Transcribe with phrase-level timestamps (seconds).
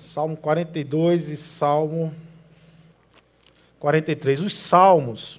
[0.00, 2.14] Salmo 42 e Salmo
[3.78, 4.40] 43.
[4.40, 5.38] Os salmos.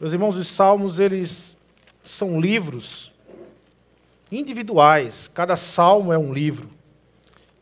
[0.00, 1.56] Meus irmãos, os salmos, eles
[2.02, 3.12] são livros
[4.32, 5.30] individuais.
[5.32, 6.68] Cada salmo é um livro.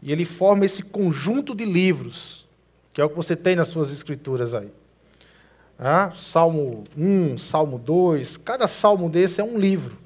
[0.00, 2.48] E ele forma esse conjunto de livros,
[2.94, 4.70] que é o que você tem nas suas escrituras aí.
[5.78, 9.98] Ah, salmo 1, Salmo 2, cada salmo desse é um livro.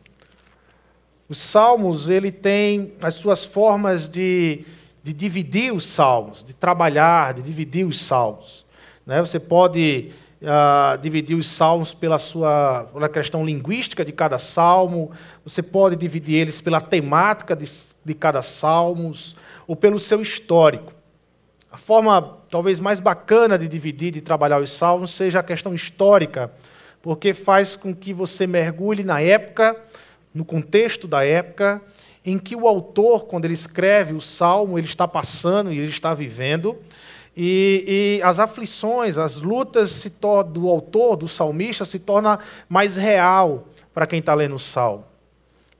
[1.29, 4.67] Os salmos, ele tem as suas formas de
[5.03, 8.65] de dividir os salmos, de trabalhar, de dividir os salmos.
[9.05, 9.21] Né?
[9.21, 10.11] Você pode
[10.43, 15.11] uh, dividir os salmos pela sua pela questão linguística de cada salmo,
[15.45, 17.65] você pode dividir eles pela temática de,
[18.05, 19.13] de cada salmo,
[19.67, 20.93] ou pelo seu histórico.
[21.71, 26.53] A forma talvez mais bacana de dividir, de trabalhar os salmos, seja a questão histórica,
[27.01, 29.75] porque faz com que você mergulhe na época,
[30.35, 31.81] no contexto da época,
[32.25, 36.15] em que o autor, quando ele escreve o salmo, ele está passando e ele está
[36.15, 36.79] vivendo,
[37.37, 40.07] e, e as aflições, as lutas
[40.53, 45.05] do autor, do salmista, se torna mais real para quem está lendo o salmo.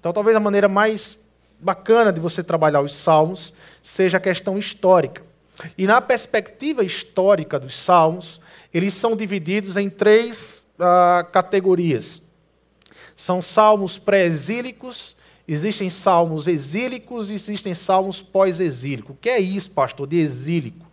[0.01, 1.19] Então, talvez a maneira mais
[1.61, 5.23] bacana de você trabalhar os salmos seja a questão histórica.
[5.77, 8.41] E na perspectiva histórica dos salmos,
[8.73, 12.23] eles são divididos em três uh, categorias.
[13.15, 15.15] São salmos pré-exílicos,
[15.47, 19.11] Existem salmos exílicos e existem salmos pós-exílicos.
[19.11, 20.87] O que é isso, pastor, de exílico?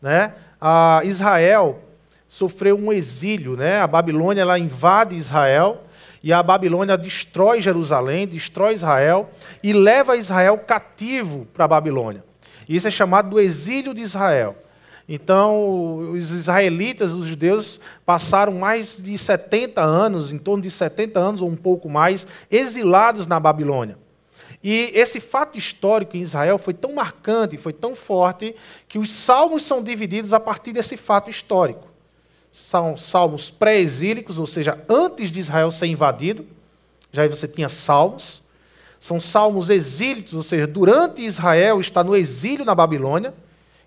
[0.00, 0.34] Né?
[0.60, 1.82] A Israel
[2.28, 3.80] sofreu um exílio, né?
[3.80, 5.84] a Babilônia ela invade Israel
[6.22, 9.30] e a Babilônia destrói Jerusalém, destrói Israel
[9.62, 12.24] e leva Israel cativo para a Babilônia.
[12.68, 14.56] Isso é chamado do exílio de Israel.
[15.08, 21.42] Então, os israelitas, os judeus, passaram mais de 70 anos, em torno de 70 anos
[21.42, 23.98] ou um pouco mais, exilados na Babilônia.
[24.62, 28.54] E esse fato histórico em Israel foi tão marcante, foi tão forte,
[28.88, 31.86] que os salmos são divididos a partir desse fato histórico.
[32.50, 36.46] São salmos pré-exílicos, ou seja, antes de Israel ser invadido,
[37.12, 38.42] já aí você tinha salmos.
[38.98, 43.34] São salmos exílicos, ou seja, durante Israel está no exílio na Babilônia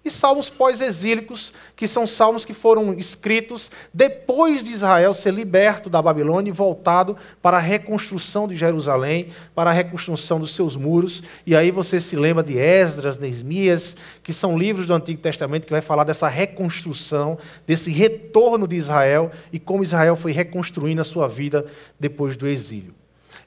[0.07, 6.01] e salmos pós-exílicos, que são salmos que foram escritos depois de Israel ser liberto da
[6.01, 11.21] Babilônia e voltado para a reconstrução de Jerusalém, para a reconstrução dos seus muros.
[11.45, 15.71] E aí você se lembra de Esdras, Neemias, que são livros do Antigo Testamento que
[15.71, 21.27] vai falar dessa reconstrução, desse retorno de Israel e como Israel foi reconstruindo a sua
[21.27, 21.65] vida
[21.99, 22.95] depois do exílio.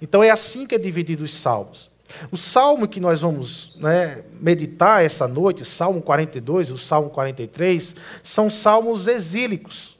[0.00, 1.90] Então é assim que é dividido os salmos.
[2.30, 7.94] O salmo que nós vamos né, meditar essa noite, Salmo 42 e o Salmo 43,
[8.22, 9.98] são salmos exílicos.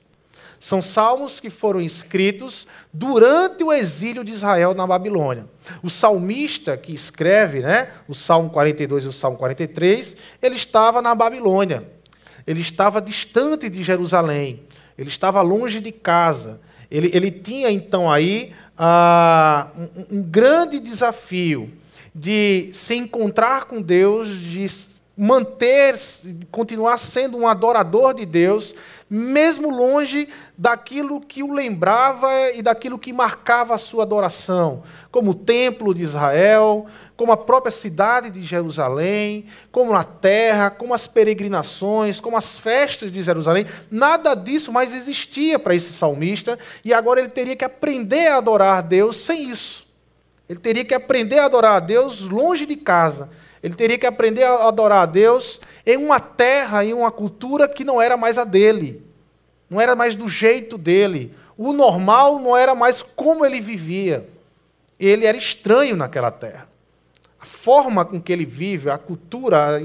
[0.59, 5.47] São salmos que foram escritos durante o exílio de Israel na Babilônia.
[5.83, 11.15] O salmista que escreve né, o Salmo 42 e o Salmo 43, ele estava na
[11.15, 11.91] Babilônia.
[12.47, 14.63] Ele estava distante de Jerusalém.
[14.99, 16.61] Ele estava longe de casa.
[16.91, 19.71] Ele, ele tinha então aí ah,
[20.11, 21.73] um, um grande desafio
[22.15, 24.67] de se encontrar com Deus, de
[25.17, 25.95] manter,
[26.51, 28.75] continuar sendo um adorador de Deus,
[29.09, 35.35] mesmo longe daquilo que o lembrava e daquilo que marcava a sua adoração, como o
[35.35, 42.19] templo de Israel, como a própria cidade de Jerusalém, como a terra, como as peregrinações,
[42.19, 43.67] como as festas de Jerusalém.
[43.91, 48.83] Nada disso mais existia para esse salmista e agora ele teria que aprender a adorar
[48.83, 49.90] Deus sem isso.
[50.51, 53.31] Ele teria que aprender a adorar a Deus longe de casa.
[53.63, 57.85] Ele teria que aprender a adorar a Deus em uma terra, em uma cultura que
[57.85, 59.01] não era mais a dele.
[59.71, 61.33] Não era mais do jeito dele.
[61.57, 64.29] O normal não era mais como ele vivia.
[64.99, 66.70] Ele era estranho naquela terra
[67.41, 69.81] a forma com que ele vive, a cultura.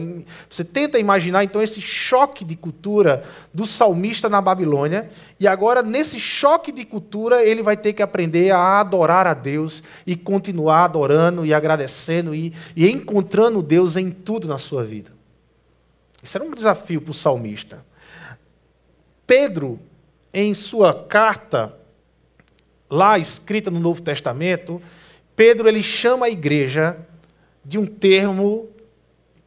[0.50, 3.24] Você tenta imaginar então esse choque de cultura
[3.54, 8.52] do salmista na Babilônia, e agora nesse choque de cultura ele vai ter que aprender
[8.52, 14.50] a adorar a Deus e continuar adorando e agradecendo e, e encontrando Deus em tudo
[14.50, 15.14] na sua vida.
[16.22, 17.86] Isso era um desafio para o salmista.
[19.26, 19.80] Pedro,
[20.34, 21.74] em sua carta,
[22.90, 24.82] lá escrita no Novo Testamento,
[25.38, 26.98] Pedro ele chama a igreja
[27.66, 28.70] de um termo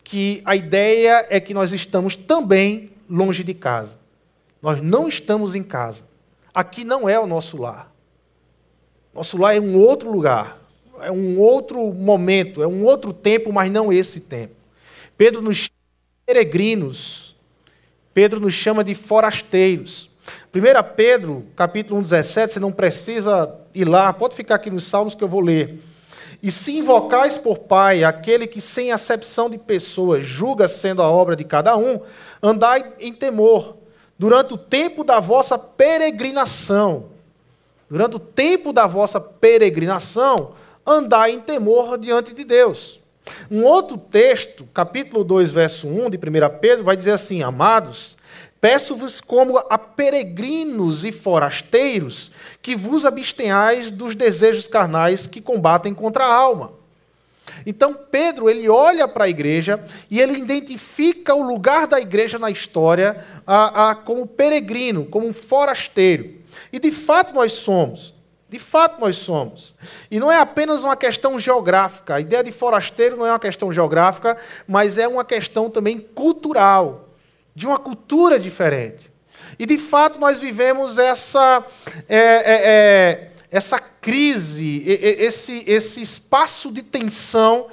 [0.02, 3.98] que a ideia é que nós estamos também longe de casa.
[4.60, 6.02] Nós não estamos em casa.
[6.52, 7.92] Aqui não é o nosso lar.
[9.14, 10.58] Nosso lar é um outro lugar,
[11.00, 14.54] é um outro momento, é um outro tempo, mas não esse tempo.
[15.16, 17.36] Pedro nos chama de peregrinos.
[18.12, 20.10] Pedro nos chama de forasteiros.
[20.54, 25.14] 1 Pedro, capítulo 1, 17, você não precisa ir lá, pode ficar aqui nos Salmos
[25.14, 25.78] que eu vou ler.
[26.42, 31.34] E se invocais por Pai aquele que, sem acepção de pessoas, julga sendo a obra
[31.34, 32.00] de cada um,
[32.42, 33.76] andai em temor,
[34.18, 37.06] durante o tempo da vossa peregrinação.
[37.90, 40.52] Durante o tempo da vossa peregrinação,
[40.86, 43.00] andai em temor diante de Deus.
[43.50, 46.20] Um outro texto, capítulo 2, verso 1 de 1
[46.60, 48.16] Pedro, vai dizer assim: Amados,
[48.60, 56.24] peço-vos como a peregrinos e forasteiros que vos abstenhais dos desejos carnais que combatem contra
[56.24, 56.72] a alma.
[57.64, 62.50] Então Pedro ele olha para a igreja e ele identifica o lugar da igreja na
[62.50, 66.34] história a, a, como peregrino, como um forasteiro.
[66.72, 68.14] E de fato nós somos.
[68.50, 69.74] De fato, nós somos.
[70.10, 72.14] E não é apenas uma questão geográfica.
[72.14, 77.07] A ideia de forasteiro não é uma questão geográfica, mas é uma questão também cultural,
[77.58, 79.10] de uma cultura diferente.
[79.58, 81.64] E de fato, nós vivemos essa,
[82.08, 87.66] é, é, é, essa crise, esse, esse espaço de tensão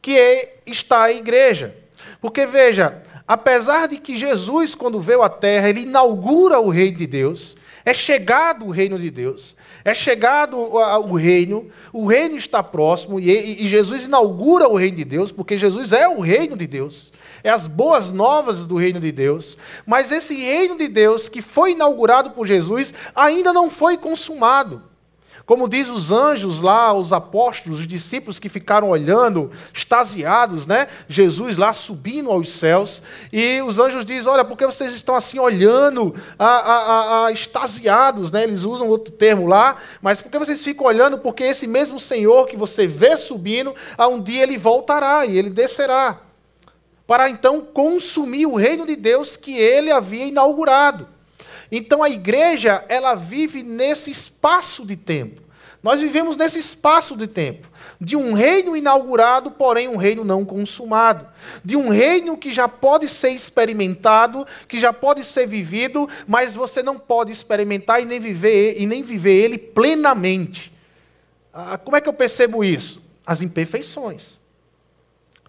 [0.00, 1.76] que é, está a igreja.
[2.18, 7.06] Porque, veja, apesar de que Jesus, quando veio à terra, ele inaugura o reino de
[7.06, 9.54] Deus, é chegado o reino de Deus.
[9.84, 15.32] É chegado o reino, o reino está próximo, e, Jesus inaugura o reino de Deus,
[15.32, 19.56] porque Jesus é o reino de Deus, é as boas novas do reino de Deus.
[19.86, 24.90] Mas esse reino de Deus, que foi inaugurado por Jesus, ainda não foi consumado.
[25.50, 30.86] Como diz os anjos lá, os apóstolos, os discípulos que ficaram olhando, extasiados, né?
[31.08, 33.02] Jesus lá subindo aos céus.
[33.32, 38.30] E os anjos dizem: Olha, por que vocês estão assim olhando, a, a, a, extasiados,
[38.30, 38.44] né?
[38.44, 41.18] Eles usam outro termo lá, mas por que vocês ficam olhando?
[41.18, 45.50] Porque esse mesmo Senhor que você vê subindo, a um dia ele voltará e ele
[45.50, 46.29] descerá.
[47.10, 51.08] Para então consumir o reino de Deus que ele havia inaugurado.
[51.68, 55.42] Então a igreja, ela vive nesse espaço de tempo.
[55.82, 57.68] Nós vivemos nesse espaço de tempo,
[58.00, 61.26] de um reino inaugurado, porém um reino não consumado,
[61.64, 66.80] de um reino que já pode ser experimentado, que já pode ser vivido, mas você
[66.80, 70.72] não pode experimentar e nem viver e nem viver ele plenamente.
[71.52, 73.02] Ah, como é que eu percebo isso?
[73.26, 74.38] As imperfeições.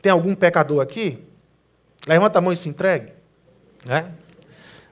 [0.01, 1.29] Tem algum pecador aqui?
[2.07, 3.13] Levanta a mão e se entregue.
[3.87, 4.05] É?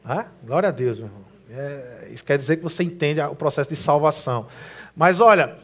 [0.04, 1.26] Ah, glória a Deus, meu irmão.
[1.52, 4.48] É, isso quer dizer que você entende o processo de salvação.
[4.96, 5.58] Mas olha,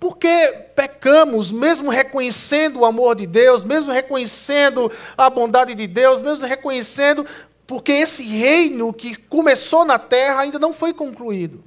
[0.00, 6.46] porque pecamos, mesmo reconhecendo o amor de Deus, mesmo reconhecendo a bondade de Deus, mesmo
[6.46, 7.26] reconhecendo,
[7.66, 11.62] porque esse reino que começou na terra ainda não foi concluído.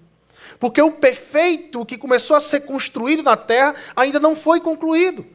[0.60, 5.26] Porque o perfeito que começou a ser construído na terra ainda não foi concluído.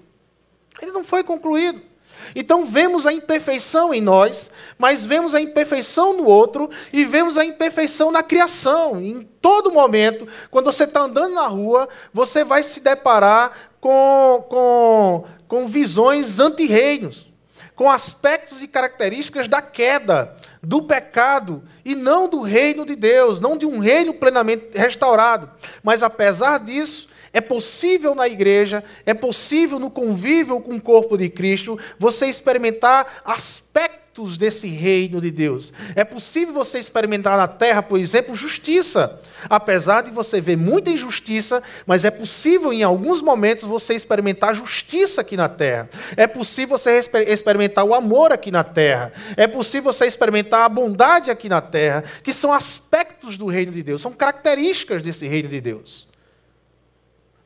[0.81, 1.90] Ainda não foi concluído.
[2.35, 7.45] Então vemos a imperfeição em nós, mas vemos a imperfeição no outro e vemos a
[7.45, 9.01] imperfeição na criação.
[9.01, 15.25] Em todo momento, quando você está andando na rua, você vai se deparar com, com,
[15.49, 17.29] com visões anti-reinos,
[17.75, 23.57] com aspectos e características da queda, do pecado, e não do reino de Deus, não
[23.57, 25.51] de um reino plenamente restaurado.
[25.83, 31.29] Mas apesar disso, é possível na igreja, é possível no convívio com o corpo de
[31.29, 35.73] Cristo, você experimentar aspectos desse reino de Deus.
[35.95, 39.21] É possível você experimentar na terra, por exemplo, justiça.
[39.49, 45.21] Apesar de você ver muita injustiça, mas é possível em alguns momentos você experimentar justiça
[45.21, 45.89] aqui na terra.
[46.17, 49.13] É possível você experimentar o amor aqui na terra.
[49.37, 53.85] É possível você experimentar a bondade aqui na terra, que são aspectos do reino de
[53.85, 56.10] Deus, são características desse reino de Deus.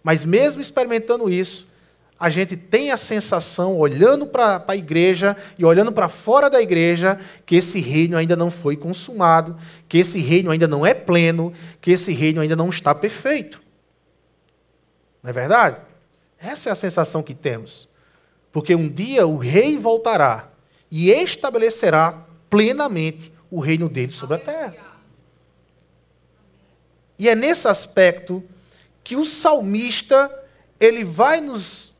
[0.04, 1.66] Mas mesmo experimentando isso,
[2.20, 7.18] a gente tem a sensação, olhando para a igreja e olhando para fora da igreja,
[7.44, 9.58] que esse reino ainda não foi consumado,
[9.88, 13.60] que esse reino ainda não é pleno, que esse reino ainda não está perfeito.
[15.22, 15.80] Não é verdade?
[16.38, 17.88] Essa é a sensação que temos.
[18.52, 20.50] Porque um dia o rei voltará
[20.90, 24.76] e estabelecerá plenamente o reino dele sobre a terra.
[27.18, 28.44] E é nesse aspecto
[29.04, 30.34] que o salmista
[30.80, 31.94] ele vai nos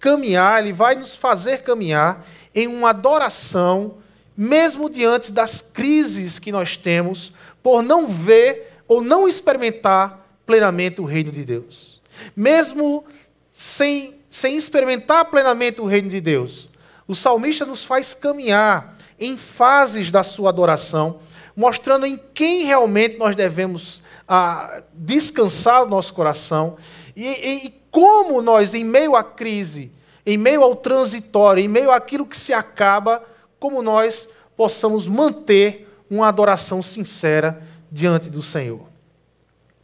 [0.00, 3.98] caminhar, ele vai nos fazer caminhar em uma adoração,
[4.36, 7.32] mesmo diante das crises que nós temos,
[7.62, 12.02] por não ver ou não experimentar plenamente o reino de Deus.
[12.34, 13.04] Mesmo
[13.52, 16.68] sem, sem experimentar plenamente o reino de Deus,
[17.06, 21.20] o salmista nos faz caminhar em fases da sua adoração,
[21.54, 24.01] mostrando em quem realmente nós devemos
[24.34, 26.78] a descansar o nosso coração
[27.14, 29.92] e, e, e como nós, em meio à crise,
[30.24, 33.22] em meio ao transitório, em meio àquilo que se acaba,
[33.60, 38.86] como nós possamos manter uma adoração sincera diante do Senhor.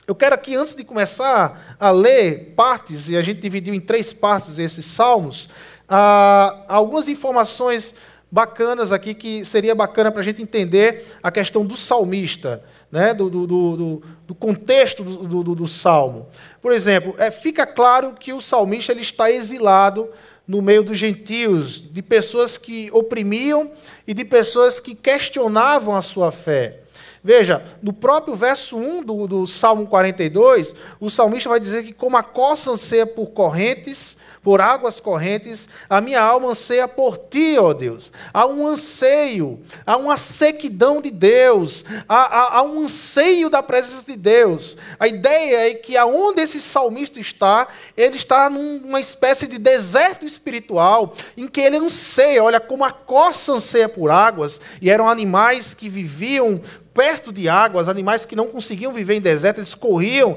[0.07, 4.14] Eu quero aqui, antes de começar a ler partes, e a gente dividiu em três
[4.14, 5.50] partes esses salmos,
[5.87, 7.95] ah, algumas informações
[8.30, 13.30] bacanas aqui que seria bacana para a gente entender a questão do salmista, né, do,
[13.30, 16.28] do, do, do contexto do, do, do, salmo.
[16.61, 20.08] Por exemplo, é, fica claro que o salmista ele está exilado
[20.47, 23.70] no meio dos gentios, de pessoas que oprimiam
[24.06, 26.80] e de pessoas que questionavam a sua fé.
[27.23, 32.16] Veja, no próprio verso 1 do, do Salmo 42, o salmista vai dizer que, como
[32.16, 37.73] a coça anseia por correntes, por águas correntes, a minha alma anseia por ti, ó
[37.73, 38.12] Deus.
[38.33, 44.04] Há um anseio, há uma sequidão de Deus, há, há, há um anseio da presença
[44.07, 44.76] de Deus.
[44.99, 51.14] A ideia é que aonde esse salmista está, ele está numa espécie de deserto espiritual,
[51.37, 55.88] em que ele anseia, olha, como a coça anseia por águas, e eram animais que
[55.88, 56.61] viviam
[56.99, 60.37] perto de águas, animais que não conseguiam viver em deserto, eles corriam.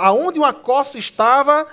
[0.00, 1.64] Aonde uma costa estava,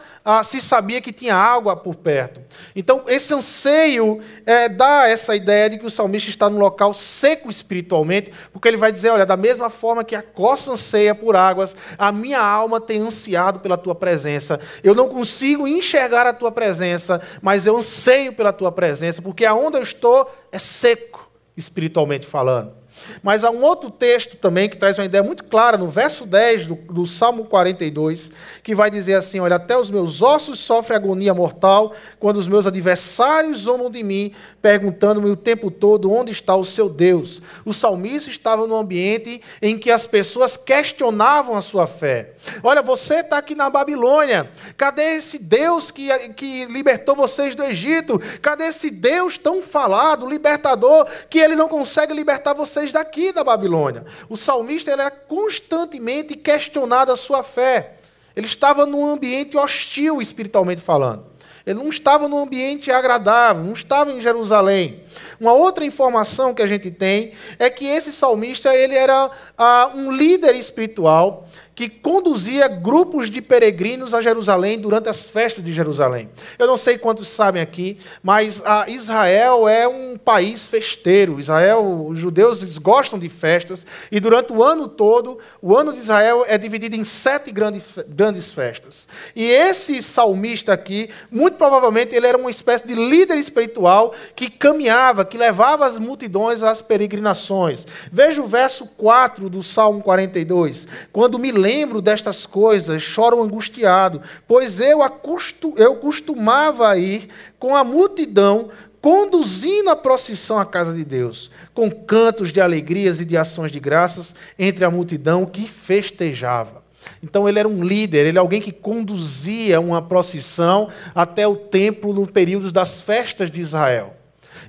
[0.44, 2.42] se sabia que tinha água por perto.
[2.76, 7.50] Então, esse anseio é, dá essa ideia de que o salmista está num local seco
[7.50, 11.76] espiritualmente, porque ele vai dizer: olha, da mesma forma que a costa anseia por águas,
[11.98, 14.60] a minha alma tem ansiado pela tua presença.
[14.84, 19.78] Eu não consigo enxergar a tua presença, mas eu anseio pela tua presença, porque aonde
[19.78, 22.79] eu estou é seco espiritualmente falando.
[23.22, 26.68] Mas há um outro texto também que traz uma ideia muito clara, no verso 10
[26.68, 28.32] do, do, Salmo 42,
[28.64, 32.66] que vai dizer assim: Olha, até os meus ossos sofrem agonia mortal, quando os meus
[32.66, 37.42] adversários zombam de mim, perguntando-me o tempo todo onde está o seu Deus.
[37.66, 42.34] O salmista estava num ambiente em que as pessoas questionavam a sua fé.
[42.62, 48.20] Olha, você está aqui na Babilônia, cadê esse Deus que, que libertou vocês do Egito?
[48.42, 52.90] Cadê esse Deus tão falado, libertador, que ele não consegue libertar vocês?
[53.00, 54.06] daqui da Babilônia.
[54.28, 57.96] O salmista era constantemente questionado a sua fé.
[58.36, 61.28] Ele estava num ambiente hostil, espiritualmente falando.
[61.66, 65.04] Ele não estava num ambiente agradável, não estava em Jerusalém.
[65.40, 70.12] Uma outra informação que a gente tem é que esse salmista ele era ah, um
[70.12, 71.48] líder espiritual
[71.80, 76.30] que conduzia grupos de peregrinos a Jerusalém durante as festas de Jerusalém.
[76.58, 81.40] Eu não sei quantos sabem aqui, mas Israel é um país festeiro.
[81.40, 86.44] Israel, os judeus gostam de festas e durante o ano todo, o ano de Israel
[86.46, 89.08] é dividido em sete grandes, grandes festas.
[89.34, 95.24] E esse salmista aqui, muito provavelmente, ele era uma espécie de líder espiritual que caminhava,
[95.24, 97.88] que levava as multidões às peregrinações.
[98.12, 100.86] Veja o verso 4 do Salmo 42.
[101.14, 107.76] Quando me lembro lembro destas coisas, choro angustiado, pois eu, acostu, eu costumava ir com
[107.76, 113.38] a multidão, conduzindo a procissão à casa de Deus, com cantos de alegrias e de
[113.38, 116.84] ações de graças entre a multidão que festejava.
[117.22, 122.12] Então ele era um líder, ele é alguém que conduzia uma procissão até o templo
[122.14, 124.19] no período das festas de Israel.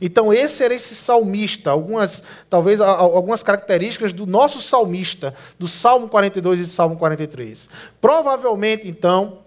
[0.01, 6.61] Então, esse era esse salmista, algumas, talvez algumas características do nosso salmista, do Salmo 42
[6.61, 7.69] e do Salmo 43.
[8.01, 9.40] Provavelmente, então,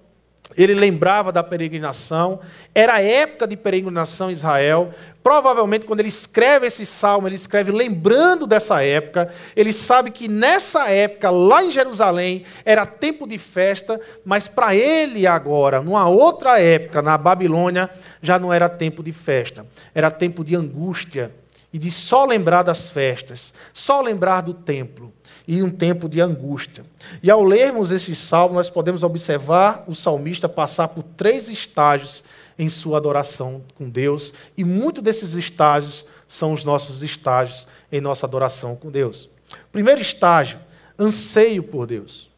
[0.58, 2.40] ele lembrava da peregrinação,
[2.74, 4.94] era época de peregrinação em Israel.
[5.24, 9.34] Provavelmente, quando ele escreve esse salmo, ele escreve lembrando dessa época.
[9.56, 15.26] Ele sabe que nessa época, lá em Jerusalém, era tempo de festa, mas para ele
[15.26, 17.90] agora, numa outra época, na Babilônia,
[18.22, 21.32] já não era tempo de festa, era tempo de angústia
[21.72, 25.12] e de só lembrar das festas, só lembrar do templo
[25.48, 26.86] e um tempo de angústia.
[27.22, 32.24] E ao lermos esse salmo, nós podemos observar o salmista passar por três estágios
[32.58, 38.26] em sua adoração com Deus, e muitos desses estágios são os nossos estágios em nossa
[38.26, 39.30] adoração com Deus.
[39.72, 40.60] Primeiro estágio,
[40.98, 42.33] anseio por Deus.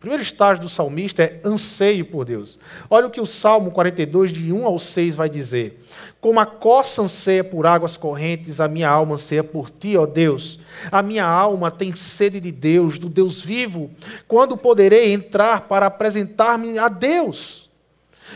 [0.00, 2.58] Primeiro estágio do salmista é anseio por Deus.
[2.88, 5.84] Olha o que o Salmo 42, de 1 ao 6, vai dizer.
[6.22, 10.58] Como a coça anseia por águas correntes, a minha alma anseia por ti, ó Deus.
[10.90, 13.90] A minha alma tem sede de Deus, do Deus vivo.
[14.26, 17.68] Quando poderei entrar para apresentar-me a Deus?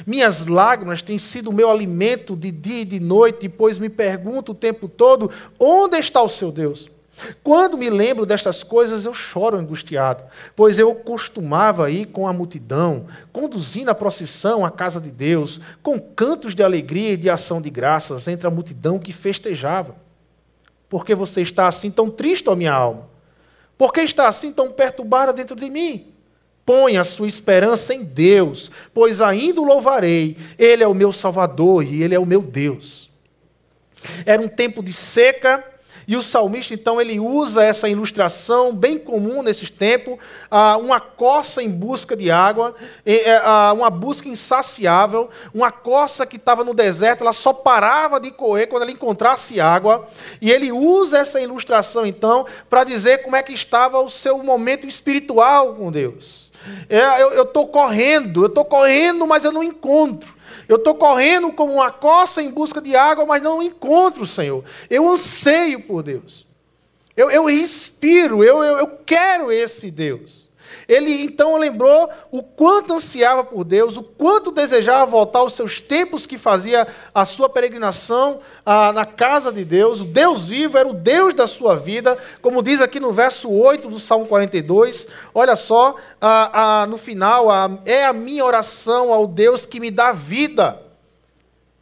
[0.06, 4.52] Minhas lágrimas têm sido o meu alimento de dia e de noite, pois me pergunto
[4.52, 6.90] o tempo todo: onde está o seu Deus?
[7.42, 10.24] Quando me lembro destas coisas, eu choro angustiado,
[10.56, 15.98] pois eu costumava ir com a multidão, conduzindo a procissão à casa de Deus, com
[15.98, 19.94] cantos de alegria e de ação de graças entre a multidão que festejava.
[20.88, 23.08] Por que você está assim tão triste, ó minha alma?
[23.76, 26.12] Por que está assim tão perturbada dentro de mim?
[26.64, 30.36] Põe a sua esperança em Deus, pois ainda o louvarei.
[30.58, 33.10] Ele é o meu Salvador e ele é o meu Deus.
[34.24, 35.64] Era um tempo de seca,
[36.06, 40.18] E o salmista, então, ele usa essa ilustração bem comum nesses tempos,
[40.50, 46.36] ah, uma coça em busca de água, eh, ah, uma busca insaciável, uma coça que
[46.36, 50.08] estava no deserto, ela só parava de correr quando ela encontrasse água.
[50.40, 54.86] E ele usa essa ilustração, então, para dizer como é que estava o seu momento
[54.86, 56.52] espiritual com Deus.
[56.88, 60.33] É, eu estou correndo, eu estou correndo, mas eu não encontro.
[60.68, 64.64] Eu estou correndo como uma coça em busca de água, mas não encontro o Senhor.
[64.88, 66.46] Eu anseio por Deus.
[67.16, 70.43] Eu, eu respiro, eu, eu, eu quero esse Deus.
[70.88, 76.26] Ele então lembrou o quanto ansiava por Deus, o quanto desejava voltar aos seus tempos
[76.26, 80.00] que fazia a sua peregrinação ah, na casa de Deus.
[80.00, 83.88] O Deus vivo era o Deus da sua vida, como diz aqui no verso 8
[83.88, 85.08] do Salmo 42.
[85.34, 87.48] Olha só, ah, ah, no final,
[87.84, 90.83] é a minha oração ao Deus que me dá vida.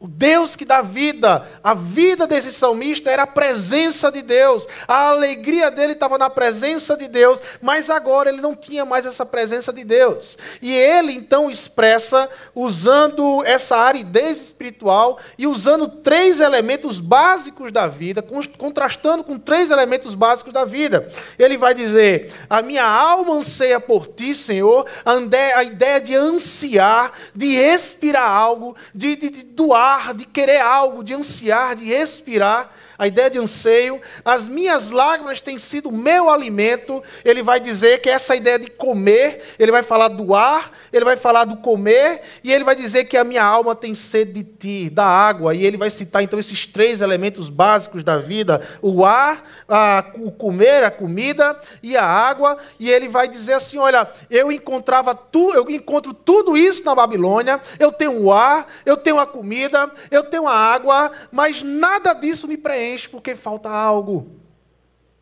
[0.03, 5.11] O Deus que dá vida, a vida desse salmista era a presença de Deus, a
[5.11, 9.73] alegria dele estava na presença de Deus, mas agora ele não tinha mais essa presença
[9.73, 10.37] de Deus.
[10.61, 18.25] E ele então expressa, usando essa aridez espiritual e usando três elementos básicos da vida,
[18.59, 21.09] contrastando com três elementos básicos da vida.
[21.39, 27.55] Ele vai dizer: A minha alma anseia por ti, Senhor, a ideia de ansiar, de
[27.55, 32.71] respirar algo, de, de, de doar de querer algo, de ansiar, de respirar
[33.03, 37.03] a ideia de anseio, as minhas lágrimas têm sido meu alimento.
[37.25, 41.17] Ele vai dizer que essa ideia de comer, ele vai falar do ar, ele vai
[41.17, 44.89] falar do comer, e ele vai dizer que a minha alma tem sede de ti,
[44.89, 45.53] da água.
[45.53, 50.31] E ele vai citar então esses três elementos básicos da vida: o ar, a, o
[50.31, 52.57] comer, a comida e a água.
[52.79, 57.61] E ele vai dizer assim: olha, eu encontrava tu, eu encontro tudo isso na Babilônia.
[57.81, 62.47] Eu tenho o ar, eu tenho a comida, eu tenho a água, mas nada disso
[62.47, 64.31] me preenche porque falta algo.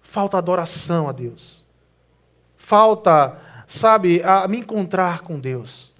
[0.03, 1.67] Falta adoração a Deus.
[2.57, 5.95] Falta, sabe, a me encontrar com Deus.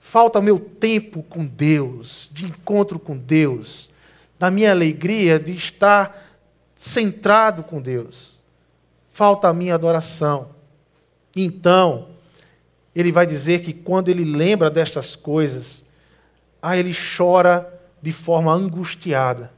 [0.00, 3.90] Falta meu tempo com Deus, de encontro com Deus,
[4.38, 6.24] da minha alegria de estar
[6.76, 8.44] centrado com Deus.
[9.10, 10.50] Falta a minha adoração.
[11.34, 12.08] Então,
[12.94, 15.84] ele vai dizer que quando ele lembra destas coisas,
[16.62, 17.68] ah, ele chora
[18.00, 19.55] de forma angustiada.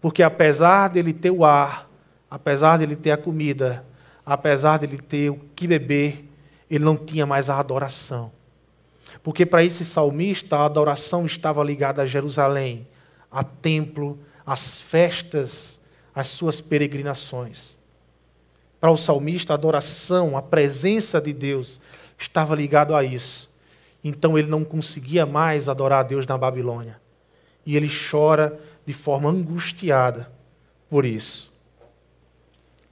[0.00, 1.88] Porque apesar dele ter o ar,
[2.30, 3.84] apesar dele ter a comida,
[4.24, 6.28] apesar dele ter o que beber,
[6.70, 8.30] ele não tinha mais a adoração.
[9.22, 12.86] Porque para esse salmista, a adoração estava ligada a Jerusalém,
[13.30, 15.80] a templo, às festas,
[16.14, 17.76] às suas peregrinações.
[18.80, 21.80] Para o salmista, a adoração, a presença de Deus
[22.16, 23.52] estava ligado a isso.
[24.02, 27.00] Então ele não conseguia mais adorar a Deus na Babilônia.
[27.66, 28.58] E ele chora
[28.88, 30.32] de forma angustiada
[30.88, 31.52] por isso.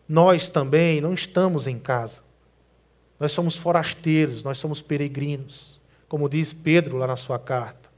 [0.07, 2.21] Nós também não estamos em casa.
[3.19, 7.89] Nós somos forasteiros, nós somos peregrinos, como diz Pedro lá na sua carta.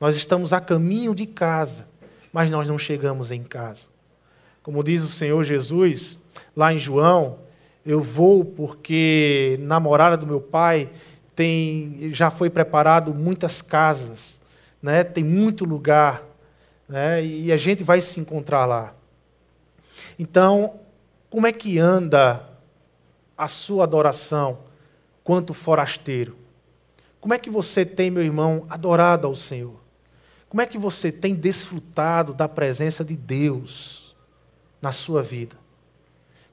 [0.00, 1.86] Nós estamos a caminho de casa,
[2.32, 3.84] mas nós não chegamos em casa.
[4.62, 6.16] Como diz o Senhor Jesus,
[6.56, 7.40] lá em João,
[7.84, 10.88] eu vou porque na morada do meu pai
[11.34, 14.40] tem já foi preparado muitas casas,
[14.80, 15.04] né?
[15.04, 16.29] Tem muito lugar
[16.90, 17.24] né?
[17.24, 18.94] e a gente vai se encontrar lá.
[20.18, 20.80] Então,
[21.30, 22.44] como é que anda
[23.38, 24.58] a sua adoração
[25.22, 26.36] quanto forasteiro?
[27.20, 29.76] Como é que você tem, meu irmão, adorado ao Senhor?
[30.48, 34.16] Como é que você tem desfrutado da presença de Deus
[34.82, 35.56] na sua vida?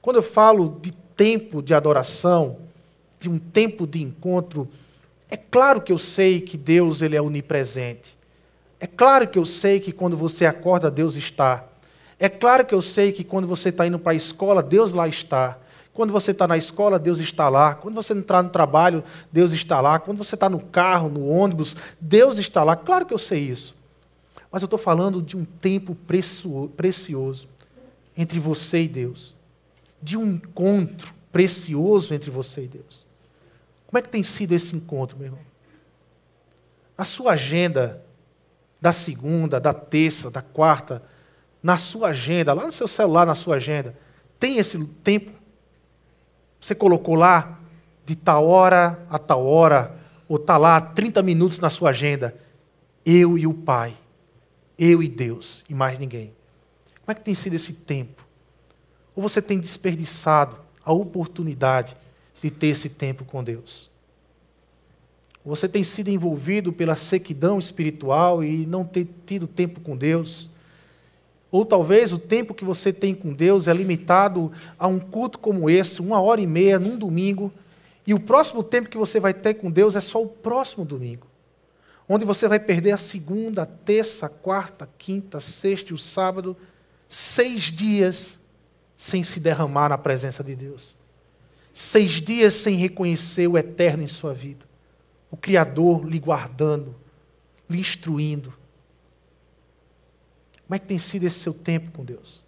[0.00, 2.60] Quando eu falo de tempo de adoração,
[3.18, 4.68] de um tempo de encontro,
[5.28, 8.17] é claro que eu sei que Deus ele é onipresente.
[8.80, 11.66] É claro que eu sei que quando você acorda, Deus está.
[12.18, 15.08] É claro que eu sei que quando você está indo para a escola, Deus lá
[15.08, 15.58] está.
[15.92, 17.74] Quando você está na escola, Deus está lá.
[17.74, 19.98] Quando você entrar no trabalho, Deus está lá.
[19.98, 22.76] Quando você está no carro, no ônibus, Deus está lá.
[22.76, 23.76] Claro que eu sei isso.
[24.50, 27.48] Mas eu estou falando de um tempo precioso
[28.16, 29.34] entre você e Deus.
[30.00, 33.06] De um encontro precioso entre você e Deus.
[33.88, 35.40] Como é que tem sido esse encontro, meu irmão?
[36.96, 38.04] A sua agenda
[38.80, 41.02] da segunda, da terça, da quarta,
[41.62, 43.96] na sua agenda, lá no seu celular, na sua agenda,
[44.38, 45.32] tem esse tempo?
[46.60, 47.58] Você colocou lá
[48.04, 49.96] de tal hora a tal hora,
[50.28, 52.34] ou está lá 30 minutos na sua agenda,
[53.04, 53.96] eu e o Pai,
[54.78, 56.32] eu e Deus, e mais ninguém.
[57.00, 58.26] Como é que tem sido esse tempo?
[59.16, 61.96] Ou você tem desperdiçado a oportunidade
[62.40, 63.90] de ter esse tempo com Deus?
[65.48, 70.50] Você tem sido envolvido pela sequidão espiritual e não ter tido tempo com Deus.
[71.50, 75.70] Ou talvez o tempo que você tem com Deus é limitado a um culto como
[75.70, 77.50] esse, uma hora e meia num domingo,
[78.06, 81.26] e o próximo tempo que você vai ter com Deus é só o próximo domingo.
[82.06, 85.94] Onde você vai perder a segunda, a terça, a quarta, a quinta, a sexta e
[85.94, 86.54] o sábado,
[87.08, 88.38] seis dias
[88.98, 90.94] sem se derramar na presença de Deus.
[91.72, 94.67] Seis dias sem reconhecer o eterno em sua vida.
[95.30, 96.94] O Criador lhe guardando,
[97.68, 98.52] lhe instruindo,
[100.68, 102.44] como é que tem sido esse seu tempo com Deus?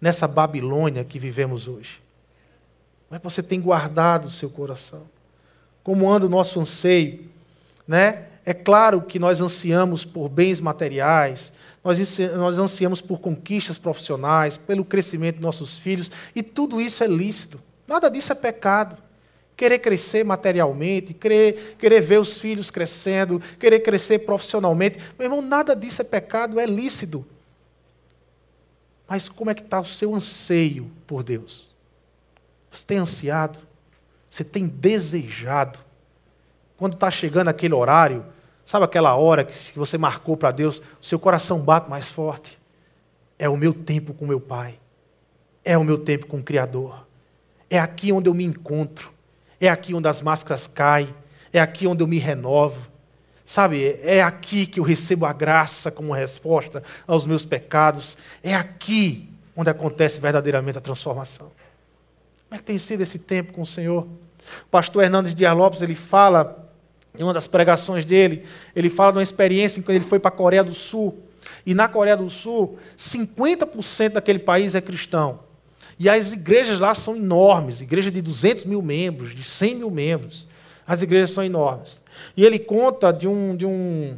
[0.00, 2.00] Nessa Babilônia que vivemos hoje.
[3.08, 5.02] Como é que você tem guardado o seu coração?
[5.82, 7.28] Como anda o nosso anseio?
[7.86, 8.26] Né?
[8.44, 15.36] É claro que nós ansiamos por bens materiais, nós, ansiamos por conquistas profissionais, pelo crescimento
[15.36, 17.60] de nossos filhos, e tudo isso é lícito.
[17.88, 18.96] Nada disso é pecado.
[19.56, 24.98] Querer crescer materialmente, querer, querer ver os filhos crescendo, querer crescer profissionalmente.
[25.18, 27.24] Meu irmão, nada disso é pecado, é lícito.
[29.08, 31.68] Mas como é que está o seu anseio por Deus?
[32.70, 33.58] Você tem ansiado?
[34.28, 35.78] Você tem desejado?
[36.76, 38.26] Quando está chegando aquele horário,
[38.64, 42.58] sabe aquela hora que você marcou para Deus, o seu coração bate mais forte?
[43.38, 44.78] É o meu tempo com meu Pai.
[45.64, 47.06] É o meu tempo com o Criador.
[47.70, 49.12] É aqui onde eu me encontro.
[49.60, 51.14] É aqui onde as máscaras caem.
[51.52, 52.90] É aqui onde eu me renovo.
[53.44, 58.18] Sabe, é aqui que eu recebo a graça como resposta aos meus pecados.
[58.42, 61.52] É aqui onde acontece verdadeiramente a transformação.
[62.48, 64.02] Como é que tem sido esse tempo com o Senhor?
[64.02, 66.68] O pastor Hernandes Dias Lopes, ele fala,
[67.16, 70.28] em uma das pregações dele, ele fala de uma experiência em que ele foi para
[70.28, 71.22] a Coreia do Sul.
[71.64, 75.45] E na Coreia do Sul, 50% daquele país é cristão.
[75.98, 80.46] E as igrejas lá são enormes, igreja de 200 mil membros, de 100 mil membros.
[80.86, 82.02] As igrejas são enormes.
[82.36, 84.16] E ele conta de um, de um,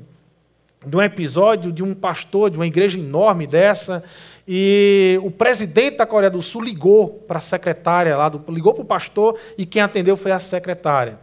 [0.87, 4.03] de um episódio de um pastor de uma igreja enorme dessa,
[4.47, 8.83] e o presidente da Coreia do Sul ligou para a secretária lá, do, ligou para
[8.83, 11.19] o pastor, e quem atendeu foi a secretária.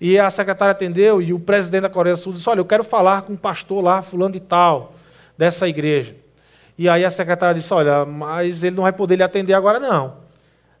[0.00, 2.84] E a secretária atendeu, e o presidente da Coreia do Sul disse: Olha, eu quero
[2.84, 4.94] falar com o pastor lá, fulano de tal,
[5.36, 6.16] dessa igreja.
[6.76, 10.24] E aí a secretária disse: Olha, mas ele não vai poder lhe atender agora, não.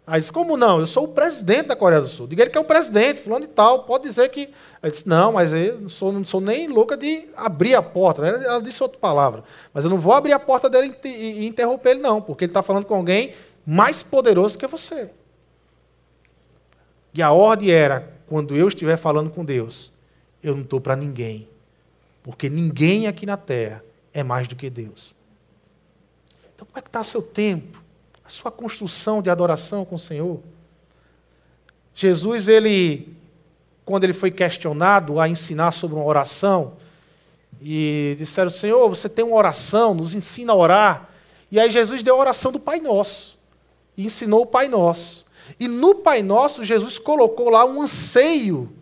[0.06, 0.80] Aí disse, como não?
[0.80, 2.26] Eu sou o presidente da Coreia do Sul.
[2.26, 4.50] Diga ele que é o presidente, fulano e tal, pode dizer que.
[4.82, 8.26] Ele disse, não, mas eu não sou, não sou nem louca de abrir a porta.
[8.26, 9.42] Ela disse outra palavra.
[9.72, 12.62] Mas eu não vou abrir a porta dele e interromper ele, não, porque ele está
[12.62, 13.32] falando com alguém
[13.66, 15.10] mais poderoso que você.
[17.14, 19.90] E a ordem era, quando eu estiver falando com Deus,
[20.42, 21.48] eu não estou para ninguém.
[22.22, 25.14] Porque ninguém aqui na terra é mais do que Deus.
[26.54, 27.84] Então, como é que está o seu tempo?
[28.24, 30.40] a sua construção de adoração com o Senhor.
[31.94, 33.14] Jesus, ele,
[33.84, 36.72] quando ele foi questionado a ensinar sobre uma oração,
[37.60, 41.10] e disseram, Senhor, você tem uma oração, nos ensina a orar.
[41.50, 43.38] E aí Jesus deu a oração do Pai Nosso,
[43.96, 45.26] e ensinou o Pai Nosso.
[45.60, 48.72] E no Pai Nosso, Jesus colocou lá um anseio,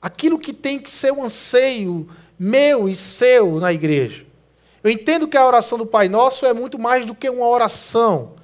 [0.00, 4.24] aquilo que tem que ser um anseio meu e seu na igreja.
[4.82, 8.34] Eu entendo que a oração do Pai Nosso é muito mais do que uma oração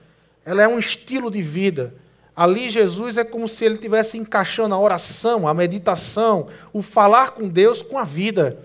[0.49, 1.95] ela é um estilo de vida.
[2.35, 7.47] Ali Jesus é como se ele estivesse encaixando a oração, a meditação, o falar com
[7.47, 8.59] Deus com a vida.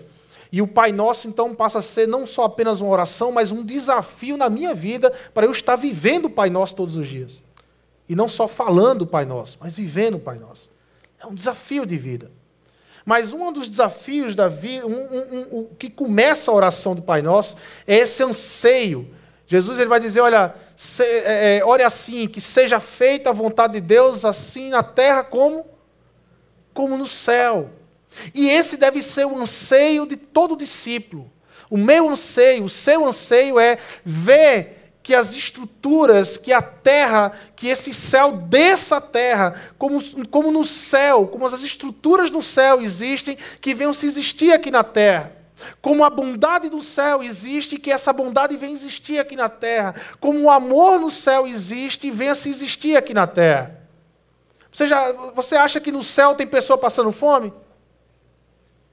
[0.50, 3.62] E o Pai Nosso então passa a ser não só apenas uma oração, mas um
[3.62, 7.42] desafio na minha vida para eu estar vivendo o Pai Nosso todos os dias.
[8.08, 10.70] E não só falando o Pai Nosso, mas vivendo o Pai Nosso.
[11.20, 12.30] É um desafio de vida.
[13.04, 17.20] Mas um dos desafios da vida, um, um, um, que começa a oração do Pai
[17.20, 19.14] Nosso, é esse anseio
[19.46, 23.74] Jesus ele vai dizer: olha, se, é, é, ore assim, que seja feita a vontade
[23.74, 25.66] de Deus, assim na terra como,
[26.72, 27.70] como no céu.
[28.34, 31.30] E esse deve ser o anseio de todo discípulo.
[31.68, 34.73] O meu anseio, o seu anseio é ver
[35.04, 40.64] que as estruturas, que a terra, que esse céu desça a terra, como, como no
[40.64, 45.30] céu, como as estruturas do céu existem, que venham se existir aqui na terra.
[45.82, 49.94] Como a bondade do céu existe, que essa bondade venha existir aqui na terra.
[50.18, 53.78] Como o amor no céu existe e venha se existir aqui na terra.
[54.72, 57.52] Você, já, você acha que no céu tem pessoa passando fome?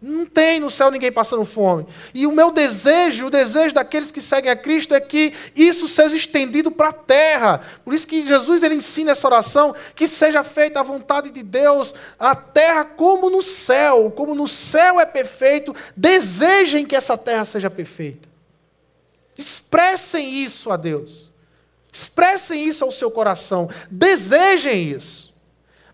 [0.01, 1.85] Não tem no céu ninguém passando fome.
[2.11, 6.17] E o meu desejo, o desejo daqueles que seguem a Cristo é que isso seja
[6.17, 7.61] estendido para a terra.
[7.85, 11.93] Por isso que Jesus ele ensina essa oração, que seja feita a vontade de Deus,
[12.17, 17.69] a terra como no céu, como no céu é perfeito, desejem que essa terra seja
[17.69, 18.27] perfeita.
[19.37, 21.31] Expressem isso a Deus.
[21.93, 23.69] Expressem isso ao seu coração.
[23.89, 25.30] Desejem isso.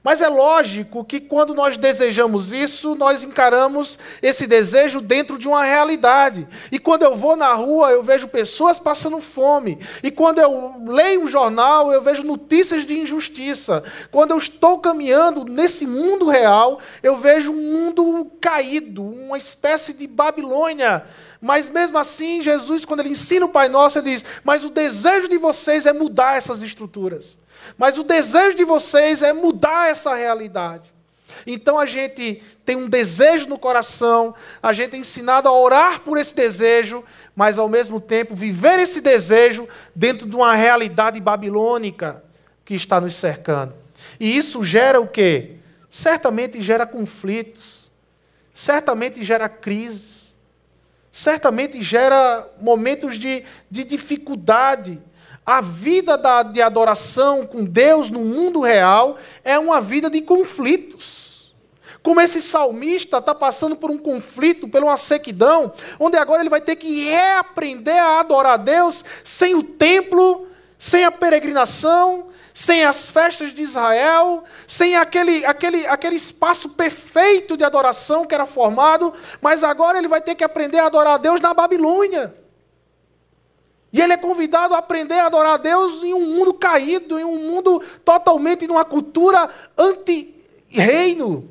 [0.07, 5.65] Mas é lógico que quando nós desejamos isso, nós encaramos esse desejo dentro de uma
[5.65, 6.47] realidade.
[6.71, 9.77] E quando eu vou na rua, eu vejo pessoas passando fome.
[10.01, 13.83] E quando eu leio um jornal, eu vejo notícias de injustiça.
[14.09, 20.07] Quando eu estou caminhando nesse mundo real, eu vejo um mundo caído, uma espécie de
[20.07, 21.03] Babilônia.
[21.41, 25.27] Mas mesmo assim, Jesus, quando ele ensina o Pai Nosso, ele diz: Mas o desejo
[25.27, 27.37] de vocês é mudar essas estruturas.
[27.77, 30.93] Mas o desejo de vocês é mudar essa realidade.
[31.45, 36.17] Então a gente tem um desejo no coração, a gente é ensinado a orar por
[36.17, 37.03] esse desejo,
[37.35, 42.23] mas ao mesmo tempo viver esse desejo dentro de uma realidade babilônica
[42.65, 43.73] que está nos cercando.
[44.19, 45.55] E isso gera o quê?
[45.89, 47.91] Certamente gera conflitos,
[48.53, 50.37] certamente gera crises,
[51.11, 55.01] certamente gera momentos de, de dificuldade,
[55.47, 61.55] a vida da, de adoração com Deus no mundo real é uma vida de conflitos.
[62.03, 66.59] Como esse salmista está passando por um conflito, por uma sequidão, onde agora ele vai
[66.59, 73.07] ter que reaprender a adorar a Deus sem o templo, sem a peregrinação, sem as
[73.07, 79.63] festas de Israel, sem aquele, aquele, aquele espaço perfeito de adoração que era formado, mas
[79.63, 82.35] agora ele vai ter que aprender a adorar a Deus na Babilônia.
[83.91, 87.23] E ele é convidado a aprender a adorar a Deus em um mundo caído, em
[87.23, 91.49] um mundo totalmente numa cultura anti-reino,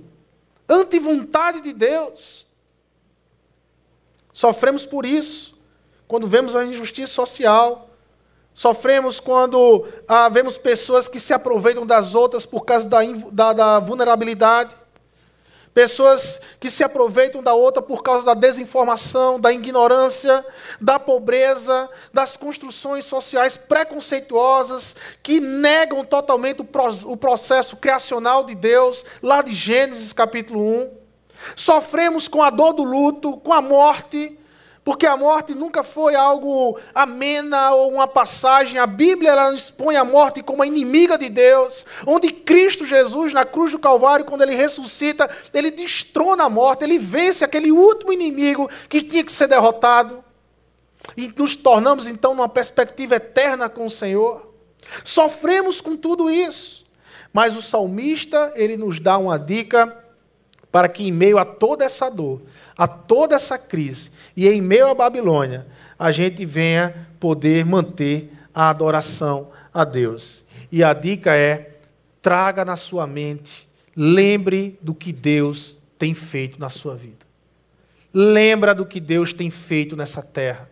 [0.68, 2.46] anti-vontade de Deus.
[4.32, 5.56] Sofremos por isso,
[6.06, 7.88] quando vemos a injustiça social.
[8.52, 12.98] Sofremos quando ah, vemos pessoas que se aproveitam das outras por causa da,
[13.32, 14.76] da, da vulnerabilidade.
[15.76, 20.42] Pessoas que se aproveitam da outra por causa da desinformação, da ignorância,
[20.80, 26.66] da pobreza, das construções sociais preconceituosas, que negam totalmente
[27.04, 30.90] o processo criacional de Deus, lá de Gênesis capítulo 1.
[31.54, 34.40] Sofremos com a dor do luto, com a morte,
[34.86, 38.78] porque a morte nunca foi algo amena ou uma passagem.
[38.78, 43.44] A Bíblia ela expõe a morte como a inimiga de Deus, onde Cristo Jesus, na
[43.44, 48.70] cruz do Calvário, quando ele ressuscita, ele destrona a morte, ele vence aquele último inimigo
[48.88, 50.22] que tinha que ser derrotado.
[51.16, 54.54] E nos tornamos então numa perspectiva eterna com o Senhor.
[55.02, 56.86] Sofremos com tudo isso.
[57.32, 60.04] Mas o salmista, ele nos dá uma dica
[60.70, 62.42] para que em meio a toda essa dor,
[62.76, 65.66] a toda essa crise e em meio à Babilônia,
[65.98, 70.44] a gente venha poder manter a adoração a Deus.
[70.70, 71.78] E a dica é:
[72.20, 77.26] traga na sua mente, lembre do que Deus tem feito na sua vida.
[78.12, 80.68] Lembra do que Deus tem feito nessa terra.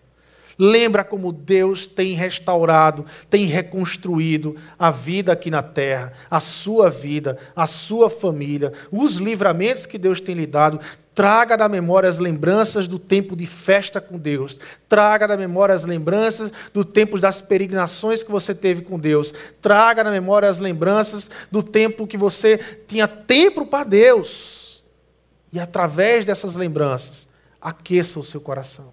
[0.59, 7.37] Lembra como Deus tem restaurado, tem reconstruído a vida aqui na terra, a sua vida,
[7.57, 10.79] a sua família, os livramentos que Deus tem lhe dado.
[11.15, 14.61] Traga da memória as lembranças do tempo de festa com Deus.
[14.89, 19.33] Traga da memória as lembranças do tempo das peregrinações que você teve com Deus.
[19.63, 24.83] Traga da memória as lembranças do tempo que você tinha tempo para Deus.
[25.53, 27.29] E através dessas lembranças,
[27.61, 28.93] aqueça o seu coração.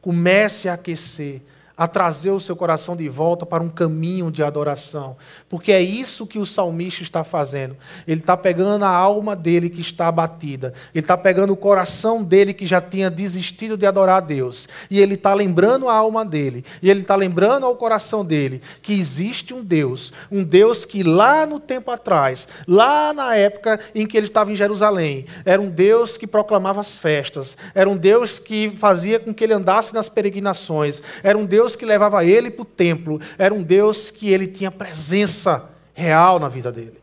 [0.00, 1.42] Comece a aquecer
[1.76, 5.16] a trazer o seu coração de volta para um caminho de adoração.
[5.48, 7.76] Porque é isso que o salmista está fazendo.
[8.08, 10.72] Ele está pegando a alma dele que está abatida.
[10.94, 14.68] Ele está pegando o coração dele que já tinha desistido de adorar a Deus.
[14.90, 16.64] E ele está lembrando a alma dele.
[16.80, 20.12] E ele está lembrando ao coração dele que existe um Deus.
[20.32, 24.56] Um Deus que lá no tempo atrás, lá na época em que ele estava em
[24.56, 27.56] Jerusalém, era um Deus que proclamava as festas.
[27.74, 31.02] Era um Deus que fazia com que ele andasse nas peregrinações.
[31.22, 34.46] Era um Deus Deus que levava ele para o templo, era um Deus que ele
[34.46, 37.02] tinha presença real na vida dele.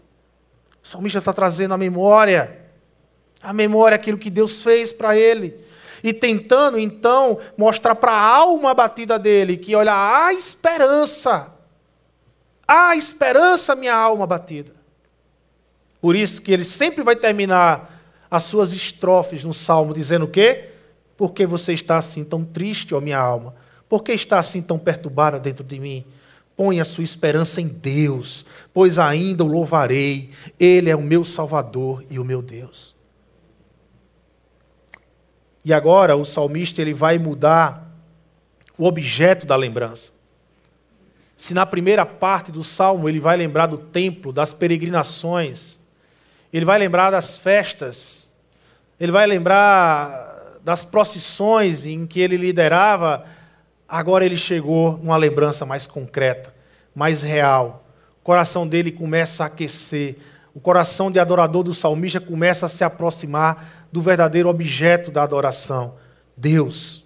[0.81, 2.61] O salmista está trazendo a memória,
[3.41, 5.53] a memória aquilo que Deus fez para ele.
[6.01, 11.51] E tentando então mostrar para a alma batida dele que, olha, há esperança.
[12.65, 14.71] Há esperança, minha alma batida.
[15.99, 20.69] Por isso que ele sempre vai terminar as suas estrofes no salmo dizendo o quê?
[21.17, 23.55] Porque você está assim tão triste, ó minha alma?
[23.93, 26.03] Por que está assim tão perturbada dentro de mim?
[26.57, 30.31] Põe a sua esperança em Deus, pois ainda o louvarei.
[30.59, 32.95] Ele é o meu Salvador e o meu Deus.
[35.63, 37.87] E agora o salmista ele vai mudar
[38.79, 40.11] o objeto da lembrança.
[41.37, 45.79] Se na primeira parte do salmo ele vai lembrar do templo, das peregrinações,
[46.51, 48.33] ele vai lembrar das festas,
[48.99, 53.23] ele vai lembrar das procissões em que ele liderava
[53.93, 56.51] Agora ele chegou numa lembrança mais concreta,
[56.95, 57.85] mais real.
[58.19, 60.15] O coração dele começa a aquecer.
[60.51, 65.93] o coração de adorador do salmista começa a se aproximar do verdadeiro objeto da adoração,
[66.35, 67.05] Deus.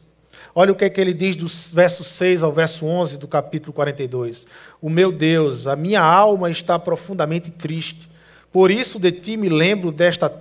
[0.55, 1.45] Olha o que, é que ele diz do
[1.75, 4.47] verso 6 ao verso 11 do capítulo 42.
[4.81, 8.09] O meu Deus, a minha alma está profundamente triste.
[8.49, 10.33] Por isso de ti me lembro desta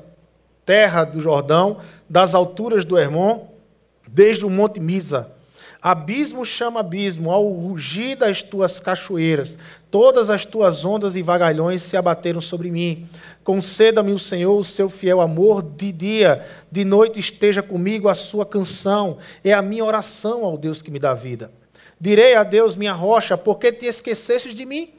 [0.64, 1.78] terra do Jordão,
[2.08, 3.48] das alturas do Hermon,
[4.06, 5.34] desde o monte Misa.
[5.86, 9.56] Abismo chama abismo, ao rugir das tuas cachoeiras,
[9.88, 13.08] todas as tuas ondas e vagalhões se abateram sobre mim.
[13.44, 18.44] Conceda-me o Senhor o seu fiel amor de dia, de noite esteja comigo a sua
[18.44, 21.52] canção, é a minha oração ao Deus que me dá vida.
[22.00, 24.90] Direi a Deus, minha rocha, por que te esquecestes de mim?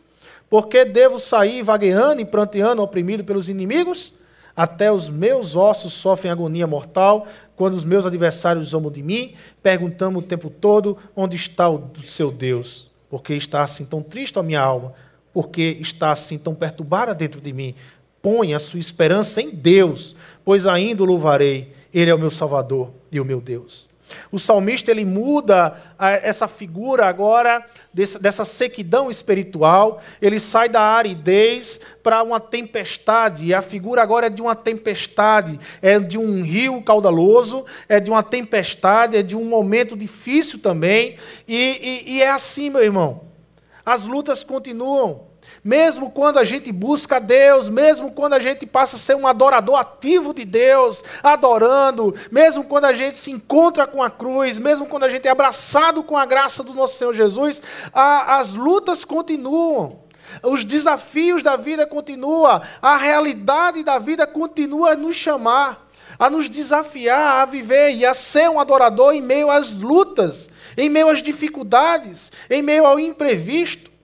[0.50, 4.14] Por que devo sair vagueando e pranteando, oprimido pelos inimigos?
[4.58, 10.18] Até os meus ossos sofrem agonia mortal, quando os meus adversários zombam de mim, perguntando
[10.18, 12.90] o tempo todo onde está o seu Deus.
[13.08, 14.96] Porque está assim tão triste a minha alma,
[15.32, 17.76] porque está assim tão perturbada dentro de mim.
[18.20, 21.72] Põe a sua esperança em Deus, pois ainda o louvarei.
[21.94, 23.87] Ele é o meu Salvador e o meu Deus.
[24.32, 25.76] O salmista ele muda
[26.22, 33.62] essa figura agora dessa sequidão espiritual, ele sai da aridez para uma tempestade, e a
[33.62, 39.18] figura agora é de uma tempestade, é de um rio caudaloso, é de uma tempestade,
[39.18, 41.18] é de um momento difícil também,
[41.48, 43.26] e, e, e é assim, meu irmão.
[43.86, 45.27] As lutas continuam,
[45.68, 49.78] mesmo quando a gente busca Deus, mesmo quando a gente passa a ser um adorador
[49.78, 55.04] ativo de Deus, adorando, mesmo quando a gente se encontra com a cruz, mesmo quando
[55.04, 57.62] a gente é abraçado com a graça do nosso Senhor Jesus,
[57.94, 60.00] a, as lutas continuam.
[60.42, 65.86] Os desafios da vida continuam, a realidade da vida continua a nos chamar,
[66.18, 70.88] a nos desafiar a viver e a ser um adorador em meio às lutas, em
[70.90, 73.97] meio às dificuldades, em meio ao imprevisto.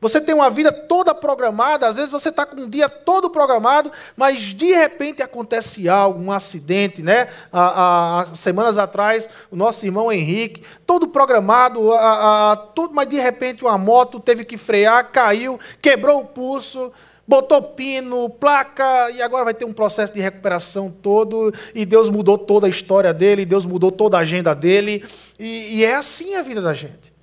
[0.00, 3.92] Você tem uma vida toda programada, às vezes você está com um dia todo programado,
[4.16, 7.28] mas de repente acontece algo, um acidente, né?
[7.52, 13.18] Há, há semanas atrás, o nosso irmão Henrique, todo programado, há, há, tudo, mas de
[13.18, 16.90] repente uma moto teve que frear, caiu, quebrou o pulso,
[17.28, 22.38] botou pino, placa, e agora vai ter um processo de recuperação todo, e Deus mudou
[22.38, 25.04] toda a história dele, Deus mudou toda a agenda dele,
[25.38, 27.19] e, e é assim a vida da gente.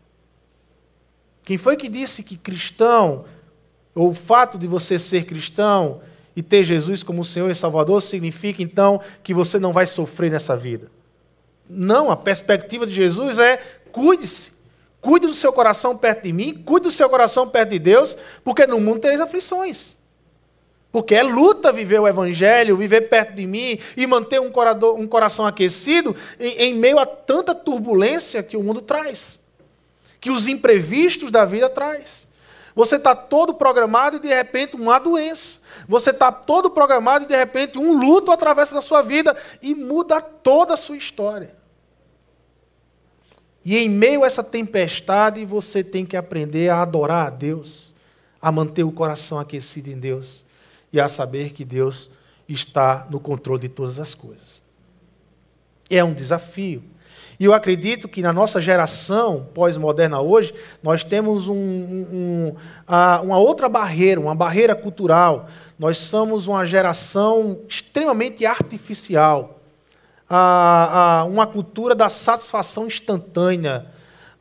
[1.47, 3.23] Quem foi que disse que cristão,
[3.95, 6.01] ou o fato de você ser cristão
[6.35, 10.57] e ter Jesus como Senhor e Salvador, significa então que você não vai sofrer nessa
[10.57, 10.91] vida?
[11.69, 13.61] Não, a perspectiva de Jesus é
[13.93, 14.51] cuide-se.
[14.99, 18.67] Cuide do seu coração perto de mim, cuide do seu coração perto de Deus, porque
[18.67, 19.95] no mundo tereis aflições.
[20.91, 24.51] Porque é luta viver o Evangelho, viver perto de mim e manter um,
[25.07, 29.39] coração aquecido em, em meio a tanta turbulência que o mundo traz
[30.27, 32.27] que os imprevistos da vida traz.
[32.75, 35.59] Você está todo programado e de repente uma doença.
[35.87, 40.19] Você está todo programado e de repente um luto atravessa da sua vida e muda
[40.19, 41.55] toda a sua história.
[43.63, 47.95] E em meio a essa tempestade, você tem que aprender a adorar a Deus,
[48.41, 50.43] a manter o coração aquecido em Deus
[50.91, 52.09] e a saber que Deus
[52.49, 54.61] está no controle de todas as coisas.
[55.89, 56.83] É um desafio.
[57.39, 62.55] E eu acredito que na nossa geração pós-moderna hoje, nós temos um, um,
[63.23, 65.47] uma outra barreira, uma barreira cultural.
[65.77, 69.59] Nós somos uma geração extremamente artificial.
[71.29, 73.85] uma cultura da satisfação instantânea,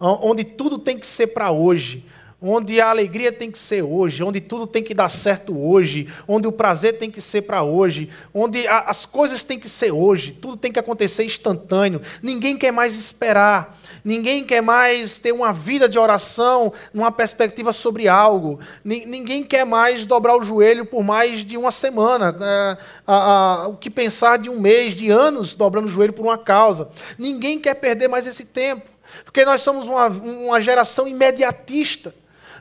[0.01, 2.05] onde tudo tem que ser para hoje
[2.47, 6.47] onde a alegria tem que ser hoje, onde tudo tem que dar certo hoje, onde
[6.47, 10.33] o prazer tem que ser para hoje, onde a, as coisas têm que ser hoje,
[10.33, 12.01] tudo tem que acontecer instantâneo.
[12.23, 18.09] Ninguém quer mais esperar, ninguém quer mais ter uma vida de oração numa perspectiva sobre
[18.09, 23.69] algo, ninguém quer mais dobrar o joelho por mais de uma semana, é, a, a,
[23.69, 26.89] o que pensar de um mês, de anos dobrando o joelho por uma causa.
[27.19, 28.97] Ninguém quer perder mais esse tempo.
[29.25, 32.15] Porque nós somos uma, uma geração imediatista.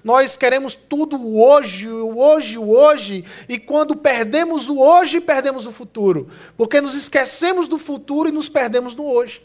[0.05, 5.71] Nós queremos tudo hoje, o hoje, o hoje, e quando perdemos o hoje, perdemos o
[5.71, 6.29] futuro.
[6.55, 9.43] Porque nos esquecemos do futuro e nos perdemos no hoje.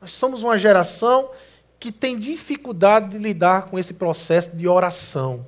[0.00, 1.30] Nós somos uma geração
[1.78, 5.46] que tem dificuldade de lidar com esse processo de oração,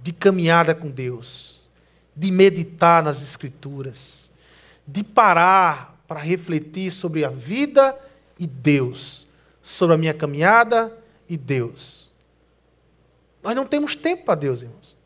[0.00, 1.68] de caminhada com Deus,
[2.14, 4.30] de meditar nas Escrituras,
[4.86, 7.98] de parar para refletir sobre a vida
[8.38, 9.26] e Deus,
[9.60, 10.96] sobre a minha caminhada
[11.28, 12.07] e Deus.
[13.42, 14.96] Nós não temos tempo para Deus, irmãos.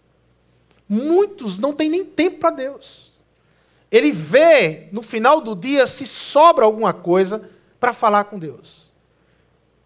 [0.89, 3.13] Muitos não têm nem tempo para Deus.
[3.91, 8.91] Ele vê no final do dia se sobra alguma coisa para falar com Deus.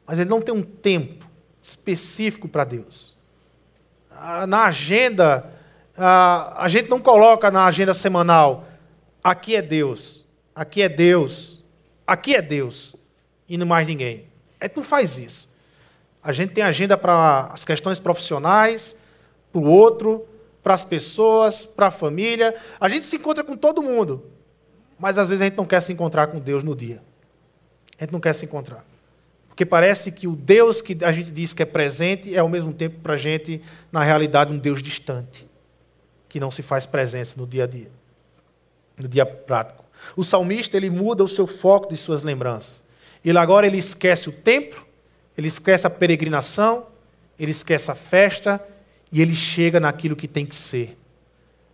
[0.06, 1.26] Mas ele não tem um tempo
[1.60, 3.16] específico para Deus.
[4.10, 5.52] Ah, na agenda
[5.96, 8.66] a, a gente não coloca na agenda semanal,
[9.24, 10.24] aqui é Deus,
[10.54, 11.64] aqui é Deus,
[12.06, 12.94] aqui é Deus,
[13.48, 14.26] e não mais ninguém.
[14.60, 15.48] A gente não faz isso.
[16.26, 18.96] A gente tem agenda para as questões profissionais,
[19.52, 20.26] para o outro,
[20.60, 22.52] para as pessoas, para a família.
[22.80, 24.24] A gente se encontra com todo mundo,
[24.98, 27.00] mas às vezes a gente não quer se encontrar com Deus no dia.
[27.96, 28.84] A gente não quer se encontrar.
[29.46, 32.72] Porque parece que o Deus que a gente diz que é presente é ao mesmo
[32.72, 33.62] tempo para a gente,
[33.92, 35.48] na realidade, um Deus distante,
[36.28, 37.90] que não se faz presença no dia a dia,
[38.98, 39.84] no dia prático.
[40.16, 42.82] O salmista ele muda o seu foco de suas lembranças.
[43.24, 44.85] Ele agora ele esquece o templo,
[45.36, 46.86] ele esquece a peregrinação,
[47.38, 48.62] ele esquece a festa
[49.12, 50.96] e ele chega naquilo que tem que ser.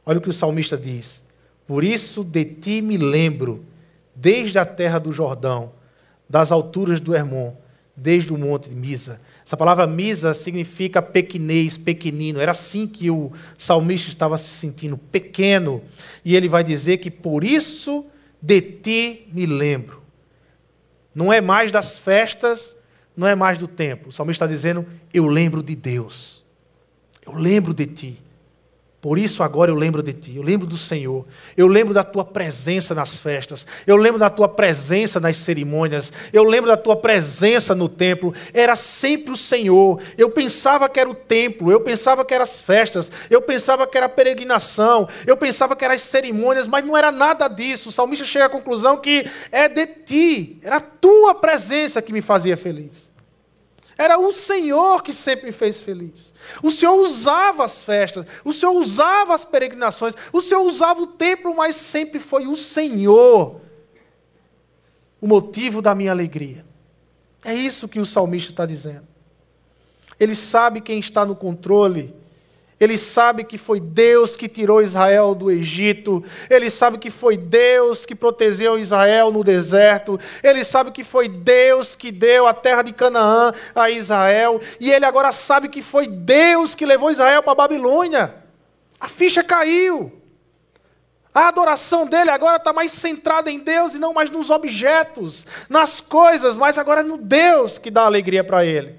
[0.04, 1.22] Olha o que o salmista diz:
[1.66, 3.64] Por isso de ti me lembro,
[4.14, 5.72] desde a terra do Jordão,
[6.28, 7.54] das alturas do Hermon
[7.96, 9.20] desde o monte de Misa.
[9.44, 12.40] Essa palavra Misa significa pequenez, pequenino.
[12.40, 15.82] Era assim que o salmista estava se sentindo, pequeno.
[16.24, 18.06] E ele vai dizer que por isso
[18.40, 20.02] de ti me lembro.
[21.14, 22.76] Não é mais das festas,
[23.16, 24.08] não é mais do tempo.
[24.08, 26.42] O salmista está dizendo: eu lembro de Deus.
[27.24, 28.22] Eu lembro de ti.
[29.02, 31.26] Por isso agora eu lembro de ti, eu lembro do Senhor,
[31.56, 36.44] eu lembro da tua presença nas festas, eu lembro da tua presença nas cerimônias, eu
[36.44, 38.32] lembro da tua presença no templo.
[38.54, 40.00] Era sempre o Senhor.
[40.16, 43.96] Eu pensava que era o templo, eu pensava que eram as festas, eu pensava que
[43.96, 47.88] era a peregrinação, eu pensava que eram as cerimônias, mas não era nada disso.
[47.88, 52.22] O salmista chega à conclusão que é de ti, era a tua presença que me
[52.22, 53.11] fazia feliz.
[54.02, 56.34] Era o Senhor que sempre me fez feliz.
[56.60, 61.54] O Senhor usava as festas, o Senhor usava as peregrinações, o Senhor usava o templo,
[61.54, 63.60] mas sempre foi o Senhor
[65.20, 66.64] o motivo da minha alegria.
[67.44, 69.06] É isso que o salmista está dizendo.
[70.18, 72.12] Ele sabe quem está no controle
[72.82, 76.24] ele sabe que foi Deus que tirou Israel do Egito.
[76.50, 80.18] Ele sabe que foi Deus que protegeu Israel no deserto.
[80.42, 84.60] Ele sabe que foi Deus que deu a terra de Canaã a Israel.
[84.80, 88.34] E ele agora sabe que foi Deus que levou Israel para a Babilônia.
[88.98, 90.20] A ficha caiu.
[91.32, 96.00] A adoração dele agora está mais centrada em Deus e não mais nos objetos, nas
[96.00, 98.98] coisas, mas agora é no Deus que dá alegria para ele.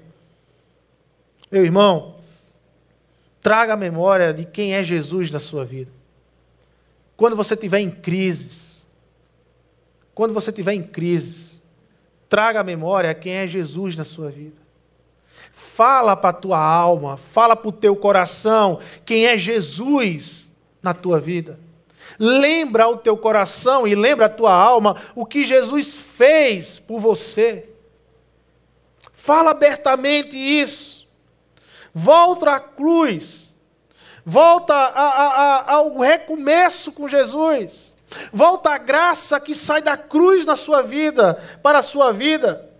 [1.52, 2.14] Meu irmão,
[3.44, 5.92] Traga a memória de quem é Jesus na sua vida.
[7.14, 8.86] Quando você estiver em crises,
[10.14, 11.62] quando você estiver em crises,
[12.26, 14.56] traga a memória quem é Jesus na sua vida.
[15.52, 20.50] Fala para a tua alma, fala para o teu coração quem é Jesus
[20.82, 21.60] na tua vida.
[22.18, 27.68] Lembra o teu coração e lembra a tua alma o que Jesus fez por você.
[29.12, 30.93] Fala abertamente isso.
[31.94, 33.56] Volta à cruz.
[34.26, 37.94] Volta a, a, a, ao recomeço com Jesus.
[38.32, 42.70] Volta à graça que sai da cruz na sua vida, para a sua vida.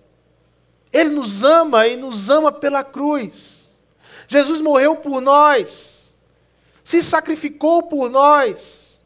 [0.93, 3.83] Ele nos ama e nos ama pela cruz.
[4.27, 6.15] Jesus morreu por nós,
[6.83, 9.01] se sacrificou por nós.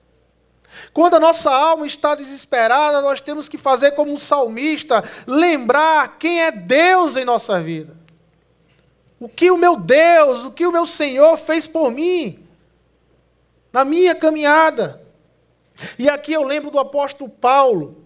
[0.92, 6.42] Quando a nossa alma está desesperada, nós temos que fazer como um salmista, lembrar quem
[6.42, 7.96] é Deus em nossa vida.
[9.20, 12.46] O que o meu Deus, o que o meu Senhor fez por mim,
[13.72, 15.02] na minha caminhada.
[15.98, 18.04] E aqui eu lembro do apóstolo Paulo.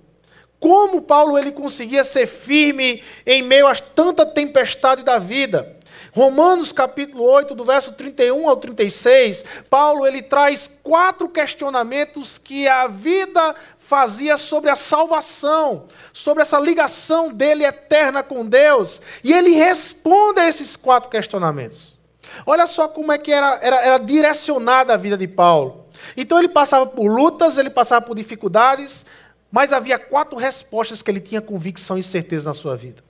[0.58, 5.76] Como Paulo ele conseguia ser firme em meio a tanta tempestade da vida.
[6.14, 12.86] Romanos capítulo 8, do verso 31 ao 36, Paulo ele traz quatro questionamentos que a
[12.86, 20.40] vida fazia sobre a salvação, sobre essa ligação dele eterna com Deus, e ele responde
[20.40, 21.96] a esses quatro questionamentos.
[22.44, 25.86] Olha só como é que era, era, era direcionada a vida de Paulo.
[26.14, 29.06] Então ele passava por lutas, ele passava por dificuldades,
[29.50, 33.02] mas havia quatro respostas que ele tinha convicção e certeza na sua vida.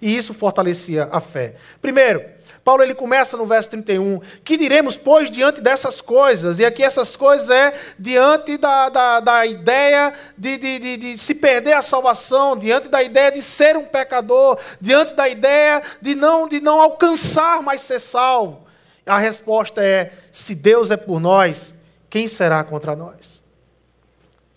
[0.00, 1.56] E isso fortalecia a fé.
[1.80, 2.24] Primeiro,
[2.64, 4.20] Paulo ele começa no verso 31.
[4.44, 6.58] Que diremos, pois, diante dessas coisas?
[6.58, 11.34] E aqui essas coisas é diante da, da, da ideia de, de, de, de, se
[11.34, 16.46] perder a salvação, diante da ideia de ser um pecador, diante da ideia de não,
[16.46, 18.66] de não alcançar mais ser salvo.
[19.06, 21.74] A resposta é: se Deus é por nós,
[22.10, 23.42] quem será contra nós?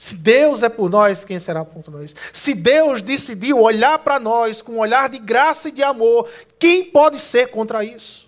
[0.01, 2.15] Se Deus é por nós, quem será por nós?
[2.33, 6.27] Se Deus decidiu olhar para nós com um olhar de graça e de amor,
[6.57, 8.27] quem pode ser contra isso?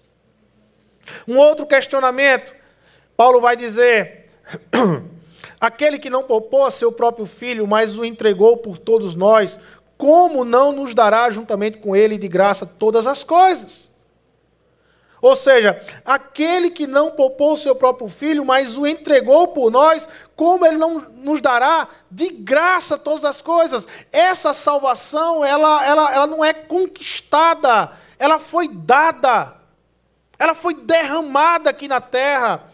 [1.28, 2.54] Um outro questionamento,
[3.18, 4.30] Paulo vai dizer:
[5.60, 9.60] aquele que não poupou a seu próprio filho, mas o entregou por todos nós,
[9.98, 13.92] como não nos dará juntamente com ele de graça todas as coisas?
[15.24, 20.06] Ou seja, aquele que não poupou o seu próprio filho, mas o entregou por nós,
[20.36, 23.88] como ele não nos dará de graça todas as coisas?
[24.12, 29.54] Essa salvação, ela, ela, ela não é conquistada, ela foi dada,
[30.38, 32.70] ela foi derramada aqui na terra.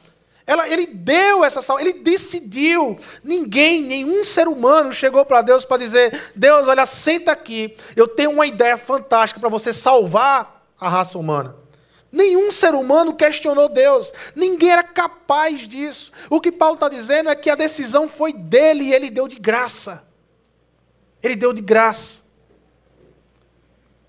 [0.48, 2.98] Ela, ele deu essa salvação, ele decidiu.
[3.24, 8.32] Ninguém, nenhum ser humano chegou para Deus para dizer: Deus, olha, senta aqui, eu tenho
[8.32, 11.69] uma ideia fantástica para você salvar a raça humana.
[12.12, 16.12] Nenhum ser humano questionou Deus, ninguém era capaz disso.
[16.30, 19.38] O que Paulo está dizendo é que a decisão foi dele e ele deu de
[19.38, 20.04] graça.
[21.22, 22.22] Ele deu de graça.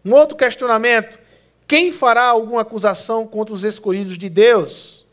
[0.04, 1.18] Um outro questionamento:
[1.66, 5.06] quem fará alguma acusação contra os escolhidos de Deus?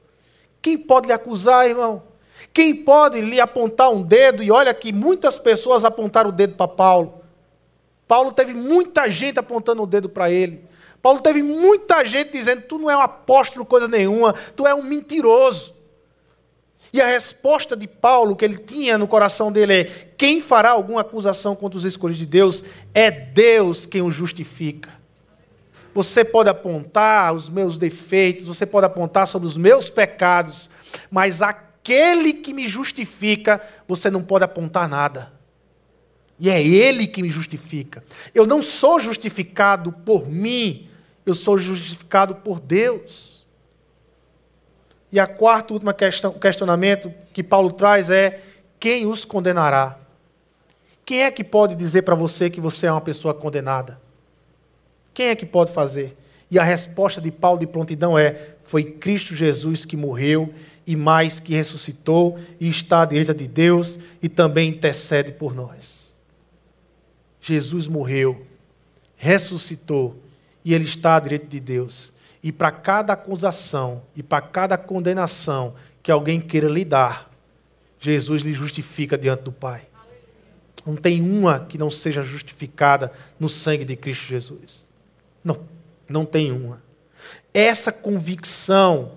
[0.62, 2.04] Quem pode lhe acusar, irmão?
[2.54, 4.42] Quem pode lhe apontar um dedo?
[4.42, 7.22] E olha que muitas pessoas apontaram o dedo para Paulo.
[8.08, 10.67] Paulo teve muita gente apontando o dedo para ele.
[11.02, 14.84] Paulo teve muita gente dizendo: Tu não é um apóstolo, coisa nenhuma, tu é um
[14.84, 15.76] mentiroso.
[16.92, 19.84] E a resposta de Paulo, que ele tinha no coração dele, é:
[20.18, 22.64] Quem fará alguma acusação contra os escolhidos de Deus?
[22.94, 24.98] É Deus quem o justifica.
[25.94, 30.70] Você pode apontar os meus defeitos, você pode apontar sobre os meus pecados,
[31.10, 35.37] mas aquele que me justifica, você não pode apontar nada.
[36.40, 38.04] E é Ele que me justifica.
[38.34, 40.88] Eu não sou justificado por mim,
[41.26, 43.46] eu sou justificado por Deus.
[45.12, 48.42] E a quarta última questão, questionamento que Paulo traz é:
[48.80, 49.98] quem os condenará?
[51.06, 54.00] Quem é que pode dizer para você que você é uma pessoa condenada?
[55.14, 56.18] Quem é que pode fazer?
[56.52, 60.54] E a resposta de Paulo de prontidão é: foi Cristo Jesus que morreu
[60.86, 66.07] e mais que ressuscitou e está à direita de Deus e também intercede por nós.
[67.48, 68.46] Jesus morreu,
[69.16, 70.22] ressuscitou
[70.66, 72.12] e ele está à direita de Deus.
[72.44, 75.74] E para cada acusação e para cada condenação
[76.04, 77.32] que alguém queira lhe dar,
[78.00, 79.88] Jesus lhe justifica diante do Pai.
[80.86, 84.88] Não tem uma que não seja justificada no sangue de Cristo Jesus.
[85.44, 85.60] Não,
[86.08, 86.82] não tem uma.
[87.54, 89.14] Essa convicção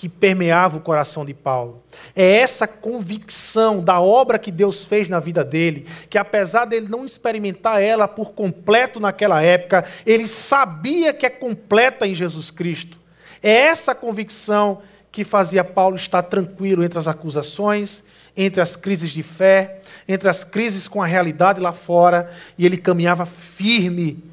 [0.00, 1.82] que permeava o coração de Paulo.
[2.16, 7.04] É essa convicção da obra que Deus fez na vida dele, que apesar dele não
[7.04, 12.98] experimentar ela por completo naquela época, ele sabia que é completa em Jesus Cristo.
[13.42, 14.80] É essa convicção
[15.12, 18.02] que fazia Paulo estar tranquilo entre as acusações,
[18.34, 22.78] entre as crises de fé, entre as crises com a realidade lá fora, e ele
[22.78, 24.24] caminhava firme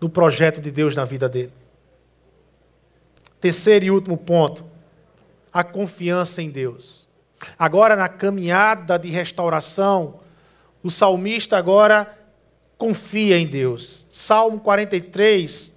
[0.00, 1.52] no projeto de Deus na vida dele.
[3.38, 4.72] Terceiro e último ponto
[5.54, 7.06] a confiança em Deus.
[7.56, 10.18] Agora, na caminhada de restauração,
[10.82, 12.18] o salmista agora
[12.76, 14.04] confia em Deus.
[14.10, 15.72] Salmo 43,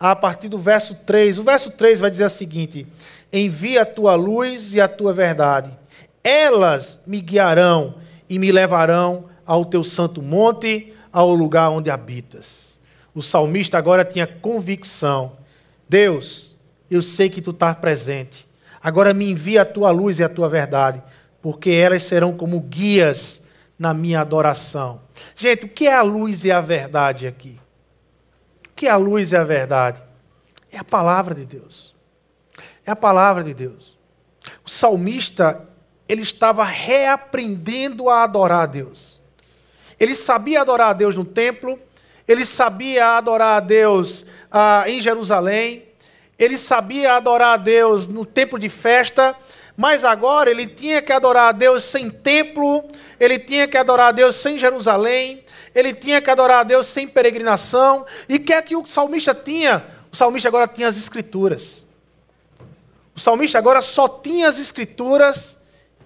[0.00, 1.38] a partir do verso 3.
[1.38, 2.84] O verso 3 vai dizer o seguinte:
[3.32, 5.70] Envia a tua luz e a tua verdade,
[6.24, 7.94] elas me guiarão
[8.28, 12.80] e me levarão ao teu santo monte, ao lugar onde habitas.
[13.14, 15.36] O salmista agora tinha convicção:
[15.88, 16.56] Deus,
[16.90, 18.50] eu sei que tu estás presente.
[18.82, 21.02] Agora me envia a tua luz e a tua verdade,
[21.40, 23.42] porque elas serão como guias
[23.78, 25.02] na minha adoração.
[25.36, 27.58] Gente, o que é a luz e a verdade aqui?
[28.66, 30.02] O que é a luz e a verdade?
[30.70, 31.94] É a palavra de Deus.
[32.84, 33.98] É a palavra de Deus.
[34.64, 35.68] O salmista,
[36.08, 39.20] ele estava reaprendendo a adorar a Deus.
[40.00, 41.78] Ele sabia adorar a Deus no templo,
[42.26, 45.84] ele sabia adorar a Deus ah, em Jerusalém,
[46.44, 49.36] ele sabia adorar a Deus no tempo de festa,
[49.76, 52.84] mas agora ele tinha que adorar a Deus sem templo,
[53.18, 55.42] ele tinha que adorar a Deus sem Jerusalém,
[55.74, 58.04] ele tinha que adorar a Deus sem peregrinação.
[58.28, 59.84] E o que é que o salmista tinha?
[60.10, 61.86] O salmista agora tinha as escrituras.
[63.14, 65.56] O salmista agora só tinha as escrituras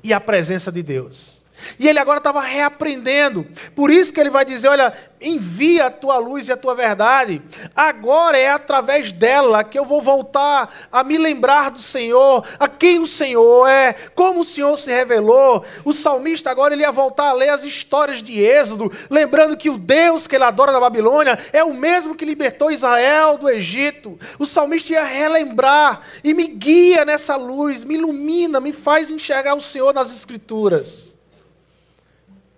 [0.02, 1.35] e a presença de Deus.
[1.78, 3.46] E ele agora estava reaprendendo.
[3.74, 7.42] Por isso que ele vai dizer: Olha, envia a tua luz e a tua verdade.
[7.74, 13.00] Agora é através dela que eu vou voltar a me lembrar do Senhor, a quem
[13.00, 15.64] o Senhor é, como o Senhor se revelou.
[15.84, 19.78] O salmista agora ele ia voltar a ler as histórias de Êxodo, lembrando que o
[19.78, 24.18] Deus que ele adora na Babilônia é o mesmo que libertou Israel do Egito.
[24.38, 29.60] O salmista ia relembrar e me guia nessa luz, me ilumina, me faz enxergar o
[29.60, 31.15] Senhor nas Escrituras.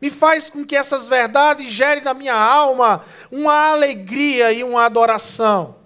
[0.00, 5.76] Me faz com que essas verdades gerem na minha alma uma alegria e uma adoração.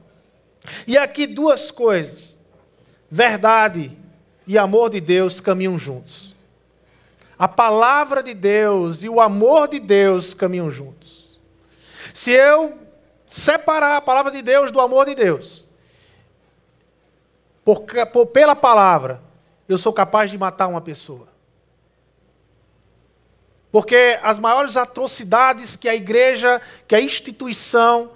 [0.86, 2.38] E aqui duas coisas:
[3.10, 3.96] verdade
[4.46, 6.34] e amor de Deus caminham juntos.
[7.38, 11.40] A palavra de Deus e o amor de Deus caminham juntos.
[12.12, 12.78] Se eu
[13.26, 15.66] separar a palavra de Deus do amor de Deus,
[17.64, 17.80] por,
[18.12, 19.20] por, pela palavra,
[19.68, 21.31] eu sou capaz de matar uma pessoa.
[23.72, 28.12] Porque as maiores atrocidades que a igreja, que a instituição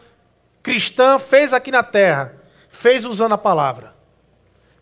[0.62, 2.36] cristã fez aqui na terra,
[2.68, 3.96] fez usando a palavra.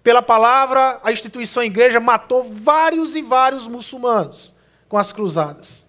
[0.03, 4.53] Pela palavra, a instituição a igreja matou vários e vários muçulmanos
[4.89, 5.89] com as cruzadas.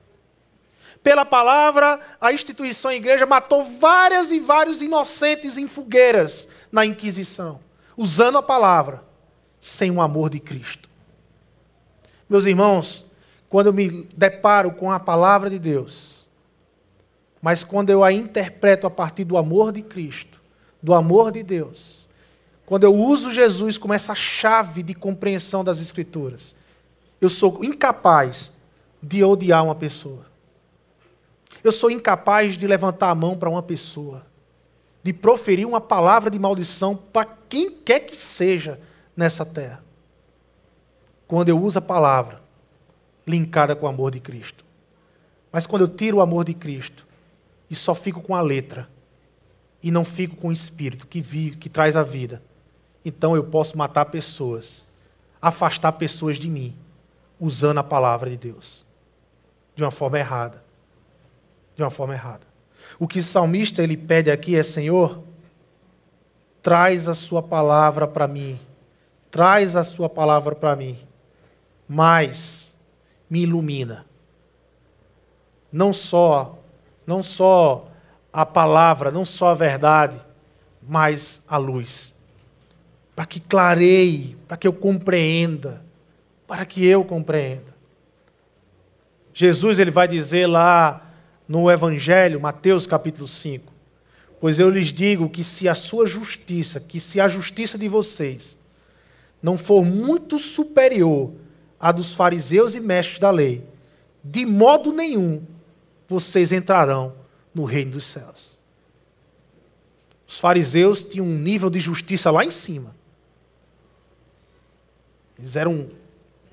[1.03, 7.59] Pela palavra, a instituição a igreja matou várias e vários inocentes em fogueiras na Inquisição,
[7.97, 9.03] usando a palavra,
[9.59, 10.89] sem o amor de Cristo.
[12.27, 13.04] Meus irmãos,
[13.55, 16.27] quando eu me deparo com a palavra de Deus,
[17.41, 20.41] mas quando eu a interpreto a partir do amor de Cristo,
[20.83, 22.09] do amor de Deus,
[22.65, 26.53] quando eu uso Jesus como essa chave de compreensão das Escrituras,
[27.21, 28.51] eu sou incapaz
[29.01, 30.25] de odiar uma pessoa.
[31.63, 34.25] Eu sou incapaz de levantar a mão para uma pessoa,
[35.01, 38.77] de proferir uma palavra de maldição para quem quer que seja
[39.15, 39.81] nessa terra.
[41.25, 42.43] Quando eu uso a palavra
[43.25, 44.65] linkada com o amor de Cristo.
[45.51, 47.07] Mas quando eu tiro o amor de Cristo
[47.69, 48.89] e só fico com a letra,
[49.81, 52.41] e não fico com o espírito que vive, que traz a vida,
[53.05, 54.87] então eu posso matar pessoas,
[55.39, 56.75] afastar pessoas de mim,
[57.39, 58.83] usando a palavra de Deus.
[59.75, 60.63] De uma forma errada.
[61.75, 62.47] De uma forma errada.
[62.97, 65.23] O que o salmista ele pede aqui é: Senhor,
[66.63, 68.59] traz a sua palavra para mim.
[69.29, 70.97] Traz a sua palavra para mim.
[71.87, 72.64] Mas
[73.29, 74.05] me ilumina.
[75.71, 76.57] Não só,
[77.05, 77.89] não só
[78.31, 80.17] a palavra, não só a verdade,
[80.81, 82.15] mas a luz
[83.15, 85.81] para que clareie, para que eu compreenda,
[86.45, 87.73] para que eu compreenda.
[89.33, 91.01] Jesus ele vai dizer lá
[91.47, 93.71] no Evangelho, Mateus capítulo 5,
[94.39, 98.59] pois eu lhes digo que se a sua justiça, que se a justiça de vocês
[99.41, 101.31] não for muito superior
[101.85, 103.63] à dos fariseus e mestres da lei,
[104.23, 105.45] de modo nenhum
[106.07, 107.13] vocês entrarão
[107.53, 108.59] no reino dos céus.
[110.27, 112.95] Os fariseus tinham um nível de justiça lá em cima.
[115.37, 115.87] Eles eram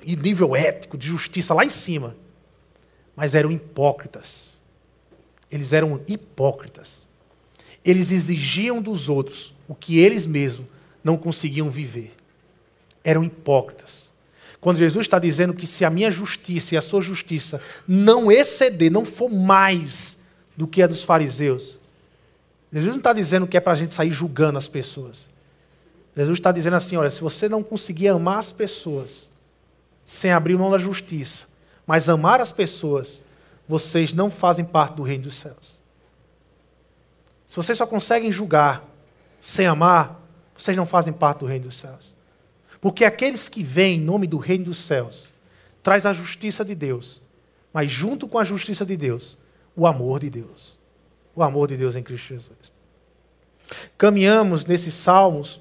[0.05, 2.15] em nível ético, de justiça lá em cima.
[3.17, 4.61] Mas eram hipócritas.
[5.51, 7.09] Eles eram hipócritas.
[7.83, 10.67] Eles exigiam dos outros o que eles mesmos
[11.03, 12.15] não conseguiam viver.
[13.03, 14.12] Eram hipócritas.
[14.63, 18.93] Quando Jesus está dizendo que se a minha justiça e a sua justiça não exceder,
[18.93, 20.17] não for mais
[20.57, 21.81] do que a dos fariseus,
[22.73, 25.29] Jesus não está dizendo que é para a gente sair julgando as pessoas.
[26.17, 29.29] Jesus está dizendo assim: olha, se você não conseguir amar as pessoas
[30.07, 31.49] sem abrir mão da justiça,
[31.85, 33.25] mas amar as pessoas,
[33.69, 35.81] vocês não fazem parte do reino dos céus.
[37.49, 38.89] Se vocês só conseguem julgar
[39.41, 40.23] sem amar,
[40.57, 42.15] vocês não fazem parte do reino dos céus.
[42.83, 45.33] Porque aqueles que vêm em nome do reino dos céus
[45.85, 47.23] traz a justiça de Deus,
[47.73, 49.39] mas junto com a justiça de Deus,
[49.77, 50.77] o amor de Deus.
[51.33, 52.73] O amor de Deus em Cristo Jesus.
[53.97, 55.61] Caminhamos nesses salmos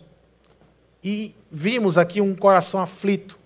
[1.04, 3.38] e vimos aqui um coração aflito,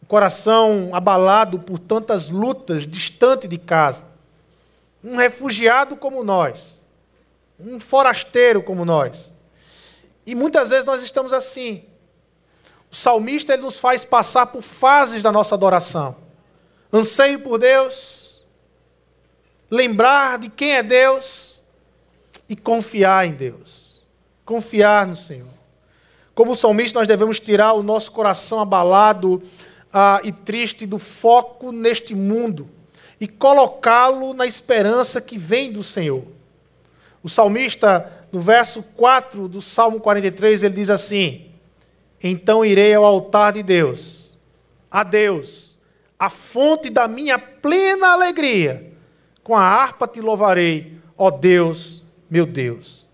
[0.00, 4.04] um coração abalado por tantas lutas, distante de casa.
[5.02, 6.80] Um refugiado como nós,
[7.58, 9.34] um forasteiro como nós.
[10.24, 11.84] E muitas vezes nós estamos assim.
[12.96, 16.16] O salmista ele nos faz passar por fases da nossa adoração.
[16.90, 18.42] Anseio por Deus,
[19.70, 21.62] lembrar de quem é Deus
[22.48, 24.02] e confiar em Deus.
[24.46, 25.50] Confiar no Senhor.
[26.34, 29.42] Como salmista, nós devemos tirar o nosso coração abalado
[29.92, 32.66] ah, e triste do foco neste mundo
[33.20, 36.24] e colocá-lo na esperança que vem do Senhor.
[37.22, 41.55] O salmista, no verso 4 do Salmo 43, ele diz assim:
[42.22, 44.38] Então irei ao altar de Deus,
[44.90, 45.76] a Deus,
[46.18, 48.92] a fonte da minha plena alegria,
[49.42, 53.06] com a harpa te louvarei, ó Deus, meu Deus.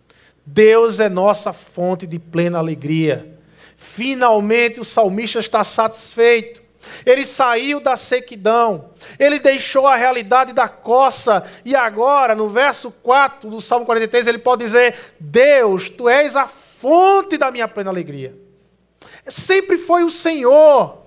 [0.46, 3.38] Deus é nossa fonte de plena alegria.
[3.76, 6.62] Finalmente o salmista está satisfeito.
[7.06, 13.48] Ele saiu da sequidão, ele deixou a realidade da coça, e agora, no verso 4
[13.48, 18.36] do Salmo 43, ele pode dizer: Deus, tu és a fonte da minha plena alegria.
[19.26, 20.98] Sempre foi o Senhor,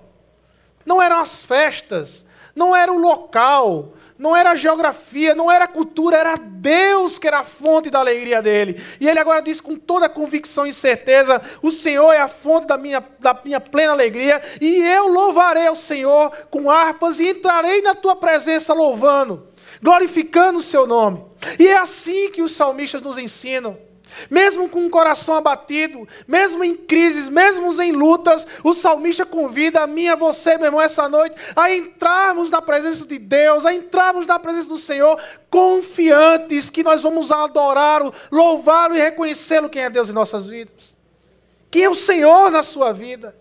[0.84, 5.68] não eram as festas, não era o local, não era a geografia, não era a
[5.68, 8.82] cultura, era Deus que era a fonte da alegria dele.
[8.98, 12.78] E ele agora diz com toda convicção e certeza: O Senhor é a fonte da
[12.78, 17.94] minha, da minha plena alegria, e eu louvarei ao Senhor com harpas e entrarei na
[17.94, 19.48] tua presença louvando,
[19.82, 21.22] glorificando o seu nome.
[21.58, 23.85] E é assim que os salmistas nos ensinam.
[24.30, 29.86] Mesmo com o coração abatido, mesmo em crises, mesmo em lutas, o salmista convida a
[29.86, 33.72] mim e a você, meu irmão, essa noite, a entrarmos na presença de Deus, a
[33.72, 39.90] entrarmos na presença do Senhor, confiantes que nós vamos adorá-lo, louvá-lo e reconhecê-lo quem é
[39.90, 40.96] Deus em nossas vidas.
[41.70, 43.36] Quem é o Senhor na sua vida.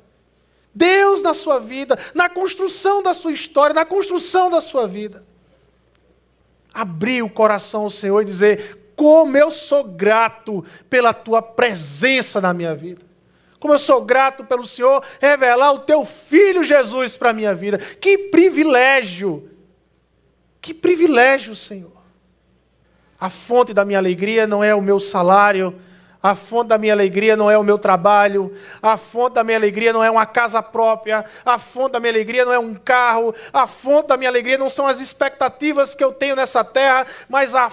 [0.76, 5.24] Deus na sua vida, na construção da sua história, na construção da sua vida.
[6.74, 12.54] Abrir o coração ao Senhor e dizer: como eu sou grato pela tua presença na
[12.54, 13.02] minha vida.
[13.60, 17.78] Como eu sou grato pelo Senhor revelar o teu filho Jesus para a minha vida.
[17.78, 19.50] Que privilégio!
[20.62, 21.92] Que privilégio, Senhor.
[23.20, 25.80] A fonte da minha alegria não é o meu salário,
[26.26, 29.94] a fonte da minha alegria não é o meu trabalho, a fonte da minha alegria
[29.94, 33.68] não é uma casa própria, a fonte da minha alegria não é um carro, a
[33.68, 37.70] fonte da minha alegria não são as expectativas que eu tenho nessa terra, mas a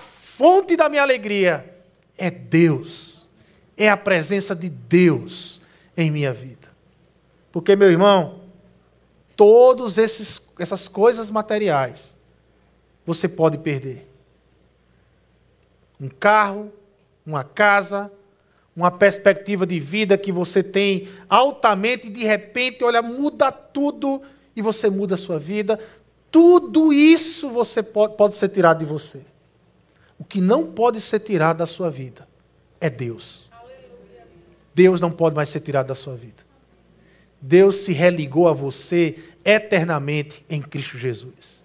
[0.76, 1.76] da minha alegria
[2.16, 3.28] é Deus,
[3.76, 5.60] é a presença de Deus
[5.96, 6.70] em minha vida.
[7.50, 8.40] Porque, meu irmão,
[9.36, 12.14] todas essas coisas materiais
[13.04, 14.08] você pode perder.
[16.00, 16.72] Um carro,
[17.26, 18.10] uma casa,
[18.74, 24.22] uma perspectiva de vida que você tem altamente e de repente, olha, muda tudo
[24.56, 25.78] e você muda a sua vida.
[26.30, 29.31] Tudo isso você pode, pode ser tirado de você.
[30.22, 32.28] O que não pode ser tirado da sua vida
[32.80, 33.50] é Deus.
[34.72, 36.44] Deus não pode mais ser tirado da sua vida.
[37.40, 41.60] Deus se religou a você eternamente em Cristo Jesus.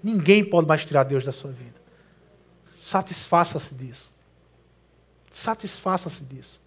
[0.00, 1.74] Ninguém pode mais tirar Deus da sua vida.
[2.76, 4.12] Satisfaça-se disso.
[5.28, 6.60] Satisfaça-se disso.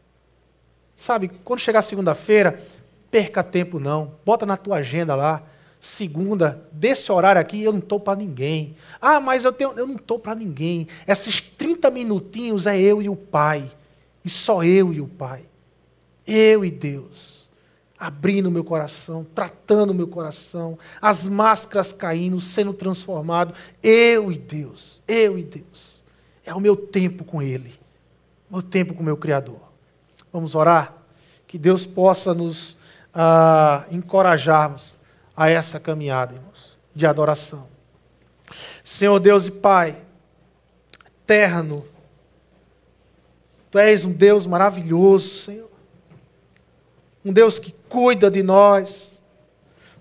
[0.98, 2.62] Sabe, quando chegar segunda-feira,
[3.10, 4.16] perca tempo não.
[4.26, 5.42] Bota na tua agenda lá
[5.82, 8.76] segunda, desse horário aqui, eu não estou para ninguém.
[9.02, 10.88] Ah, mas eu, tenho, eu não estou para ninguém.
[11.08, 13.70] Esses 30 minutinhos é eu e o Pai.
[14.24, 15.44] E só eu e o Pai.
[16.26, 17.50] Eu e Deus.
[17.98, 23.52] Abrindo meu coração, tratando meu coração, as máscaras caindo, sendo transformado.
[23.82, 25.02] Eu e Deus.
[25.08, 26.04] Eu e Deus.
[26.46, 27.74] É o meu tempo com Ele.
[28.52, 29.60] Meu tempo com o meu Criador.
[30.32, 30.96] Vamos orar?
[31.48, 32.78] Que Deus possa nos
[33.12, 35.01] ah, encorajarmos
[35.36, 37.68] a essa caminhada, irmãos, de adoração.
[38.84, 39.96] Senhor Deus e Pai,
[41.24, 41.86] eterno,
[43.72, 45.72] Tu és um Deus maravilhoso, Senhor.
[47.24, 49.24] Um Deus que cuida de nós,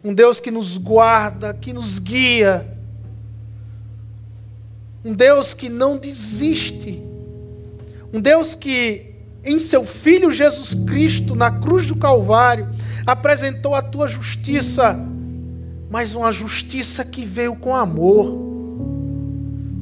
[0.02, 2.66] um Deus que nos guarda, que nos guia,
[5.04, 7.00] um Deus que não desiste,
[8.12, 9.14] um Deus que,
[9.44, 12.68] em seu Filho Jesus Cristo, na cruz do Calvário,
[13.06, 14.98] apresentou a tua justiça
[15.90, 18.32] mas uma justiça que veio com amor.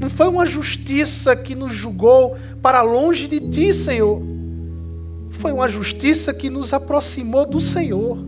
[0.01, 4.23] Não foi uma justiça que nos julgou para longe de ti, Senhor.
[5.29, 8.19] Foi uma justiça que nos aproximou do Senhor.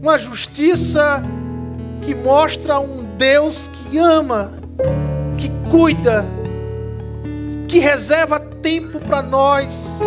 [0.00, 1.22] Uma justiça
[2.00, 4.52] que mostra um Deus que ama,
[5.36, 6.24] que cuida,
[7.68, 9.98] que reserva tempo para nós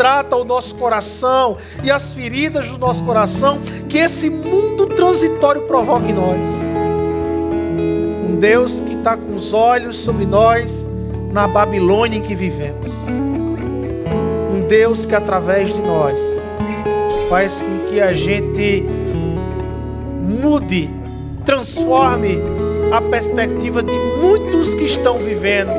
[0.00, 6.06] trata o nosso coração e as feridas do nosso coração que esse mundo transitório provoca
[6.06, 6.48] em nós.
[8.26, 10.88] Um Deus que está com os olhos sobre nós
[11.30, 12.90] na Babilônia em que vivemos.
[13.06, 16.18] Um Deus que através de nós
[17.28, 18.82] faz com que a gente
[20.22, 20.88] mude,
[21.44, 22.38] transforme
[22.90, 25.72] a perspectiva de muitos que estão vivendo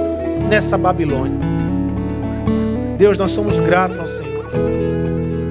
[0.48, 1.61] nessa Babilônia.
[3.02, 4.46] Deus, nós somos gratos ao Senhor,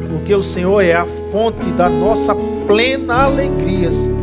[0.08, 2.32] porque o Senhor é a fonte da nossa
[2.64, 3.90] plena alegria.
[3.90, 4.20] Senhor.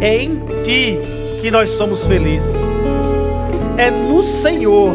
[0.00, 1.00] É em Ti
[1.40, 2.60] que nós somos felizes.
[3.76, 4.94] É no Senhor,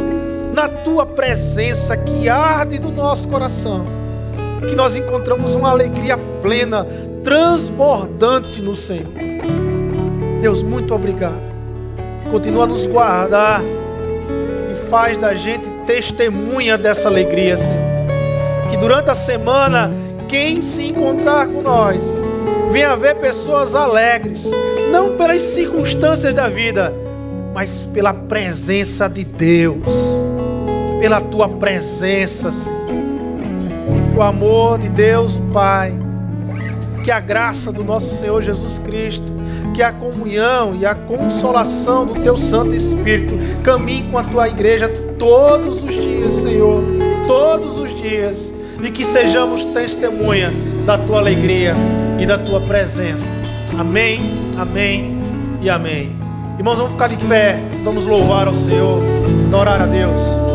[0.55, 3.83] na Tua presença que arde no nosso coração,
[4.61, 6.87] que nós encontramos uma alegria plena,
[7.25, 9.11] transbordante no Senhor.
[10.41, 11.43] Deus, muito obrigado.
[12.31, 13.61] Continua a nos guardar
[14.89, 17.87] faz da gente testemunha dessa alegria, Senhor.
[18.69, 19.91] Que durante a semana,
[20.27, 22.03] quem se encontrar com nós,
[22.71, 24.49] venha ver pessoas alegres,
[24.91, 26.93] não pelas circunstâncias da vida,
[27.53, 29.87] mas pela presença de Deus,
[30.99, 32.77] pela tua presença, Senhor.
[34.15, 35.93] O amor de Deus, Pai,
[37.03, 39.36] que a graça do nosso Senhor Jesus Cristo
[39.77, 44.89] que a comunhão e a consolação do teu Santo Espírito caminhe com a tua igreja
[45.19, 46.83] todos os dias, Senhor,
[47.27, 48.51] todos os dias,
[48.81, 50.51] e que sejamos testemunha
[50.83, 51.75] da tua alegria
[52.19, 53.39] e da tua presença.
[53.77, 54.19] Amém,
[54.57, 55.15] amém
[55.61, 56.17] e amém.
[56.57, 58.99] Irmãos, vamos ficar de pé, vamos louvar ao Senhor,
[59.47, 60.46] adorar a Deus.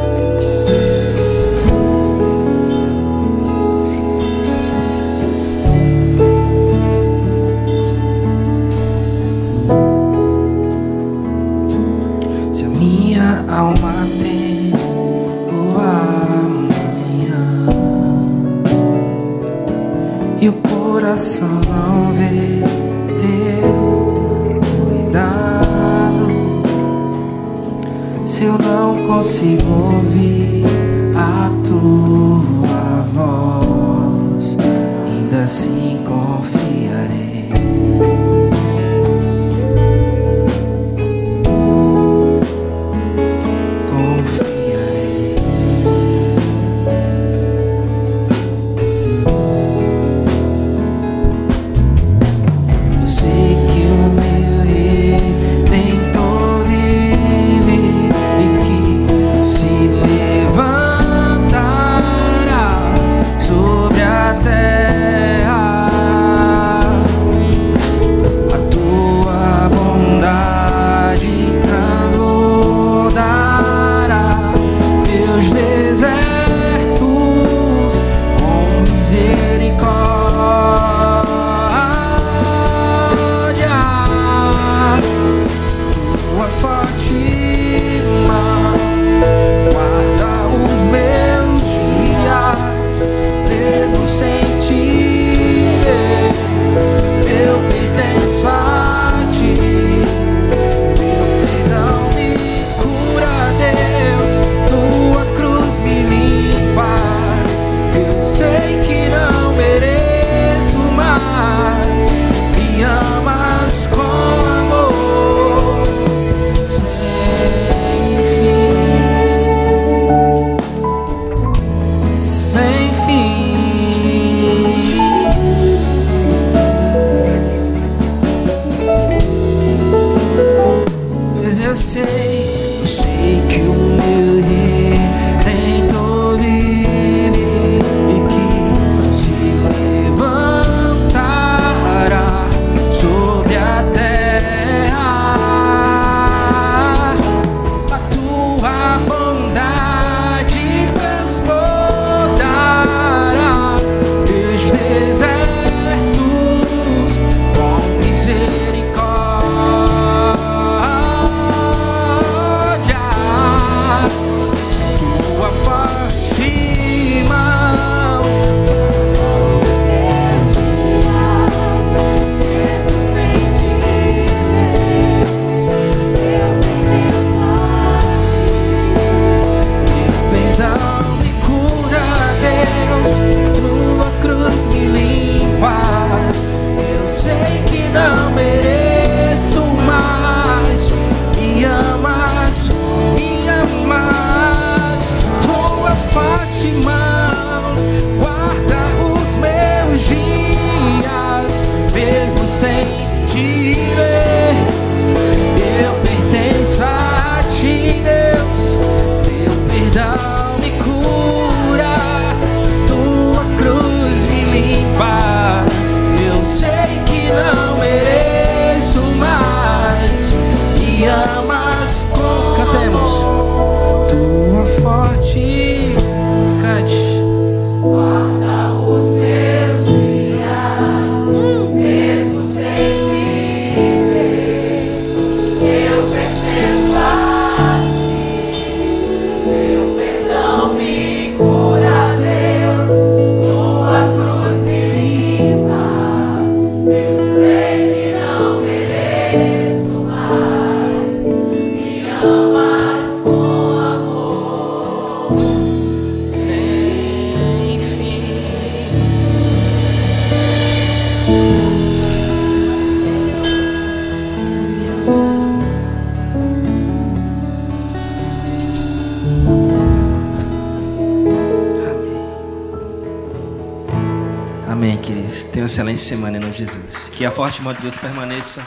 [276.03, 277.11] semana em nome de Jesus.
[277.15, 278.63] Que a forte mão de Deus permaneça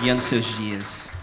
[0.00, 1.19] guiando seus dias.